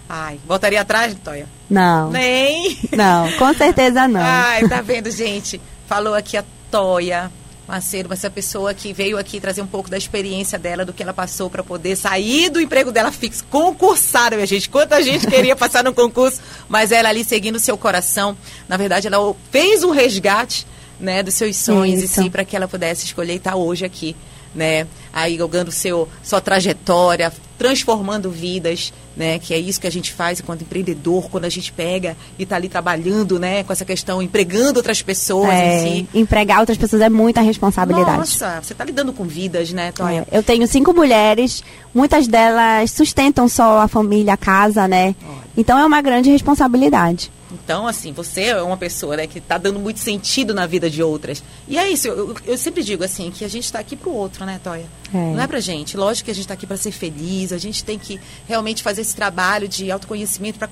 Ai, 0.10 0.40
voltaria 0.48 0.82
atrás, 0.82 1.16
Toia? 1.24 1.48
Não. 1.70 2.12
Nem? 2.12 2.78
Não, 2.96 3.32
com 3.34 3.54
certeza 3.54 4.08
não. 4.08 4.22
Ai, 4.22 4.68
tá 4.68 4.82
vendo, 4.82 5.12
gente? 5.12 5.60
Falou 5.86 6.14
aqui 6.14 6.38
a 6.38 6.44
Toia 6.72 7.32
Macedo, 7.68 8.14
essa 8.14 8.30
pessoa 8.30 8.74
que 8.74 8.94
veio 8.94 9.18
aqui 9.18 9.42
trazer 9.42 9.62
um 9.62 9.68
pouco 9.68 9.90
da 9.90 9.98
experiência 9.98 10.58
dela, 10.58 10.86
do 10.86 10.94
que 10.94 11.04
ela 11.04 11.14
passou 11.14 11.50
para 11.50 11.62
poder 11.62 11.98
sair 11.98 12.50
do 12.50 12.62
emprego 12.62 12.94
dela 12.94 13.12
fixo, 13.12 13.44
concursada, 13.50 14.38
minha 14.38 14.48
gente. 14.48 14.70
Quanta 14.70 15.02
gente 15.04 15.28
queria 15.28 15.56
passar 15.56 15.84
no 15.84 15.94
concurso, 15.94 16.42
mas 16.70 16.94
ela 16.94 17.10
ali 17.10 17.26
seguindo 17.26 17.58
o 17.58 17.60
seu 17.60 17.78
coração. 17.78 18.38
Na 18.70 18.78
verdade, 18.78 19.08
ela 19.08 19.36
fez 19.52 19.84
um 19.84 19.92
resgate 19.92 20.66
né, 20.98 21.22
dos 21.22 21.34
seus 21.34 21.58
sonhos 21.58 22.02
Isso. 22.02 22.22
e 22.22 22.24
sim 22.24 22.30
para 22.30 22.46
que 22.46 22.56
ela 22.56 22.68
pudesse 22.68 23.06
escolher 23.06 23.36
estar 23.36 23.56
hoje 23.56 23.84
aqui 23.84 24.16
né? 24.58 24.88
Aí 25.14 25.38
jogando 25.38 25.72
seu 25.72 26.10
sua 26.24 26.42
trajetória, 26.42 27.32
transformando 27.58 28.30
vidas, 28.30 28.92
né? 29.16 29.40
Que 29.40 29.54
é 29.54 29.58
isso 29.58 29.80
que 29.80 29.88
a 29.88 29.92
gente 29.92 30.12
faz 30.12 30.40
enquanto 30.40 30.62
empreendedor, 30.62 31.30
quando 31.30 31.46
a 31.46 31.50
gente 31.50 31.72
pega 31.72 32.18
e 32.38 32.44
está 32.44 32.56
ali 32.56 32.68
trabalhando, 32.68 33.40
né? 33.40 33.64
Com 33.64 33.72
essa 33.72 33.86
questão, 33.86 34.22
empregando 34.22 34.78
outras 34.78 35.02
pessoas 35.02 35.50
é, 35.50 35.80
si. 35.80 36.10
Empregar 36.14 36.60
outras 36.60 36.78
pessoas 36.78 37.02
é 37.02 37.10
muita 37.10 37.42
responsabilidade. 37.42 38.18
Nossa, 38.18 38.60
você 38.62 38.74
está 38.74 38.84
lidando 38.84 39.14
com 39.14 39.26
vidas, 39.26 39.72
né, 39.72 39.92
Toya? 39.92 40.28
É, 40.32 40.38
eu 40.38 40.44
tenho 40.44 40.68
cinco 40.68 40.94
mulheres, 40.94 41.64
muitas 41.94 42.28
delas 42.28 42.92
sustentam 42.92 43.48
só 43.48 43.80
a 43.80 43.88
família, 43.88 44.34
a 44.34 44.38
casa, 44.38 44.88
né? 44.88 45.16
Olha. 45.24 45.38
Então 45.56 45.80
é 45.80 45.86
uma 45.86 46.02
grande 46.02 46.30
responsabilidade. 46.30 47.32
Então, 47.52 47.88
assim, 47.88 48.12
você 48.12 48.44
é 48.44 48.62
uma 48.62 48.78
pessoa 48.78 49.16
né, 49.16 49.28
que 49.28 49.40
está 49.40 49.58
dando 49.58 49.80
muito 49.80 50.00
sentido 50.00 50.54
na 50.54 50.66
vida 50.66 50.90
de 50.90 51.02
outras. 51.02 51.42
E 51.68 51.78
é 51.78 51.90
isso, 51.90 52.08
eu, 52.08 52.36
eu 52.46 52.58
sempre 52.58 52.84
digo 52.84 53.04
assim, 53.04 53.32
que 53.32 53.46
a 53.46 53.48
gente 53.48 53.66
está 53.66 53.80
aqui 53.80 53.96
para 53.96 54.10
o 54.10 54.14
outro, 54.14 54.46
né, 54.46 54.60
Toya? 54.64 54.86
É. 55.14 55.18
Não 55.18 55.42
é 55.42 55.48
para 55.48 55.60
gente. 55.60 55.96
Lógico 55.96 56.26
que 56.26 56.32
a 56.32 56.34
gente 56.34 56.44
está 56.44 56.54
aqui 56.54 56.68
para 56.68 56.78
ser 56.78 56.92
feliz, 56.92 57.54
a 57.54 57.58
gente 57.58 57.84
tem 57.84 57.98
que 57.98 58.20
realmente 58.48 58.84
fazer 58.84 59.02
esse 59.02 59.16
trabalho 59.16 59.68
de 59.68 59.90
autoconhecimento 59.92 60.60
para 60.60 60.70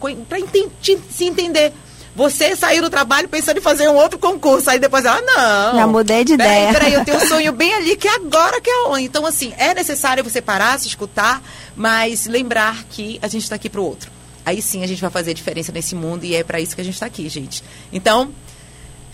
se 1.10 1.26
entender. 1.26 1.72
Você 2.16 2.56
saiu 2.56 2.82
do 2.82 2.90
trabalho 2.90 3.28
pensando 3.28 3.58
em 3.58 3.62
fazer 3.62 3.90
um 3.90 3.96
outro 3.96 4.18
concurso, 4.18 4.70
aí 4.70 4.80
depois 4.80 5.04
ela, 5.04 5.22
não. 5.22 5.76
Já 5.76 5.88
mudei 5.88 6.24
de 6.24 6.38
peraí, 6.38 6.54
ideia. 6.54 6.74
Peraí, 6.74 6.94
eu 6.94 7.04
tenho 7.04 7.18
um 7.18 7.28
sonho 7.28 7.52
bem 7.52 7.74
ali 7.74 7.98
que 7.98 8.08
é 8.08 8.16
agora 8.16 8.62
que 8.62 8.70
é 8.70 8.84
onde. 8.88 9.04
Então, 9.04 9.26
assim, 9.26 9.54
é 9.58 9.74
necessário 9.74 10.24
você 10.24 10.42
parar, 10.42 10.80
se 10.80 10.88
escutar, 10.88 11.42
mas 11.76 12.26
lembrar 12.26 12.86
que 12.90 13.20
a 13.22 13.28
gente 13.28 13.44
está 13.44 13.56
aqui 13.56 13.70
para 13.70 13.82
o 13.82 13.84
outro 13.84 14.15
aí 14.46 14.62
sim 14.62 14.84
a 14.84 14.88
gente 14.88 15.02
vai 15.02 15.10
fazer 15.10 15.34
diferença 15.34 15.72
nesse 15.72 15.96
mundo 15.96 16.24
e 16.24 16.36
é 16.36 16.44
para 16.44 16.62
isso 16.62 16.76
que 16.76 16.82
a 16.82 16.84
gente 16.84 16.94
está 16.94 17.06
aqui, 17.06 17.28
gente. 17.28 17.64
Então, 17.92 18.32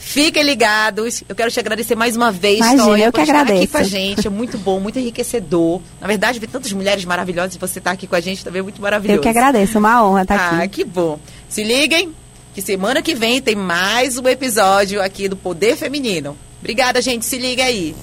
Fiquem 0.03 0.41
ligados. 0.41 1.23
Eu 1.29 1.35
quero 1.35 1.51
te 1.51 1.59
agradecer 1.59 1.95
mais 1.95 2.17
uma 2.17 2.31
vez, 2.31 2.57
Imagina, 2.57 2.83
Toya, 2.83 3.05
eu 3.05 3.13
que 3.13 3.21
agradeço. 3.21 3.59
aqui 3.59 3.67
com 3.67 3.77
a 3.77 3.83
gente. 3.83 4.27
É 4.27 4.29
muito 4.31 4.57
bom, 4.57 4.79
muito 4.79 4.97
enriquecedor. 4.97 5.79
Na 6.01 6.07
verdade, 6.07 6.39
ver 6.39 6.47
tantas 6.47 6.73
mulheres 6.73 7.05
maravilhosas 7.05 7.53
e 7.55 7.59
você 7.59 7.77
estar 7.77 7.91
tá 7.91 7.93
aqui 7.93 8.07
com 8.07 8.15
a 8.15 8.19
gente 8.19 8.43
também 8.43 8.61
é 8.61 8.63
muito 8.63 8.81
maravilhoso. 8.81 9.19
Eu 9.19 9.21
que 9.21 9.29
agradeço, 9.29 9.77
uma 9.77 10.03
honra 10.03 10.23
estar 10.23 10.37
tá 10.37 10.47
aqui. 10.47 10.63
Ah, 10.63 10.67
que 10.67 10.83
bom. 10.83 11.19
Se 11.47 11.63
liguem, 11.63 12.13
que 12.53 12.63
semana 12.63 13.01
que 13.03 13.13
vem 13.13 13.39
tem 13.41 13.55
mais 13.55 14.17
um 14.17 14.27
episódio 14.27 14.99
aqui 15.01 15.29
do 15.29 15.37
Poder 15.37 15.77
Feminino. 15.77 16.35
Obrigada, 16.59 16.99
gente. 16.99 17.23
Se 17.23 17.37
liga 17.37 17.63
aí. 17.63 17.95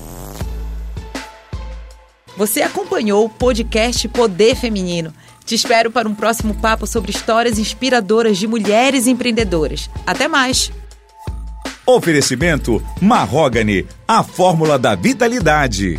Você 2.36 2.62
acompanhou 2.62 3.24
o 3.24 3.28
podcast 3.28 4.06
Poder 4.06 4.54
Feminino 4.54 5.12
Te 5.48 5.54
espero 5.54 5.90
para 5.90 6.06
um 6.06 6.14
próximo 6.14 6.52
papo 6.52 6.86
sobre 6.86 7.10
histórias 7.10 7.58
inspiradoras 7.58 8.36
de 8.36 8.46
mulheres 8.46 9.06
empreendedoras. 9.06 9.88
Até 10.06 10.28
mais! 10.28 10.70
Oferecimento 11.86 12.84
Marrogane, 13.00 13.86
a 14.06 14.22
fórmula 14.22 14.78
da 14.78 14.94
vitalidade. 14.94 15.98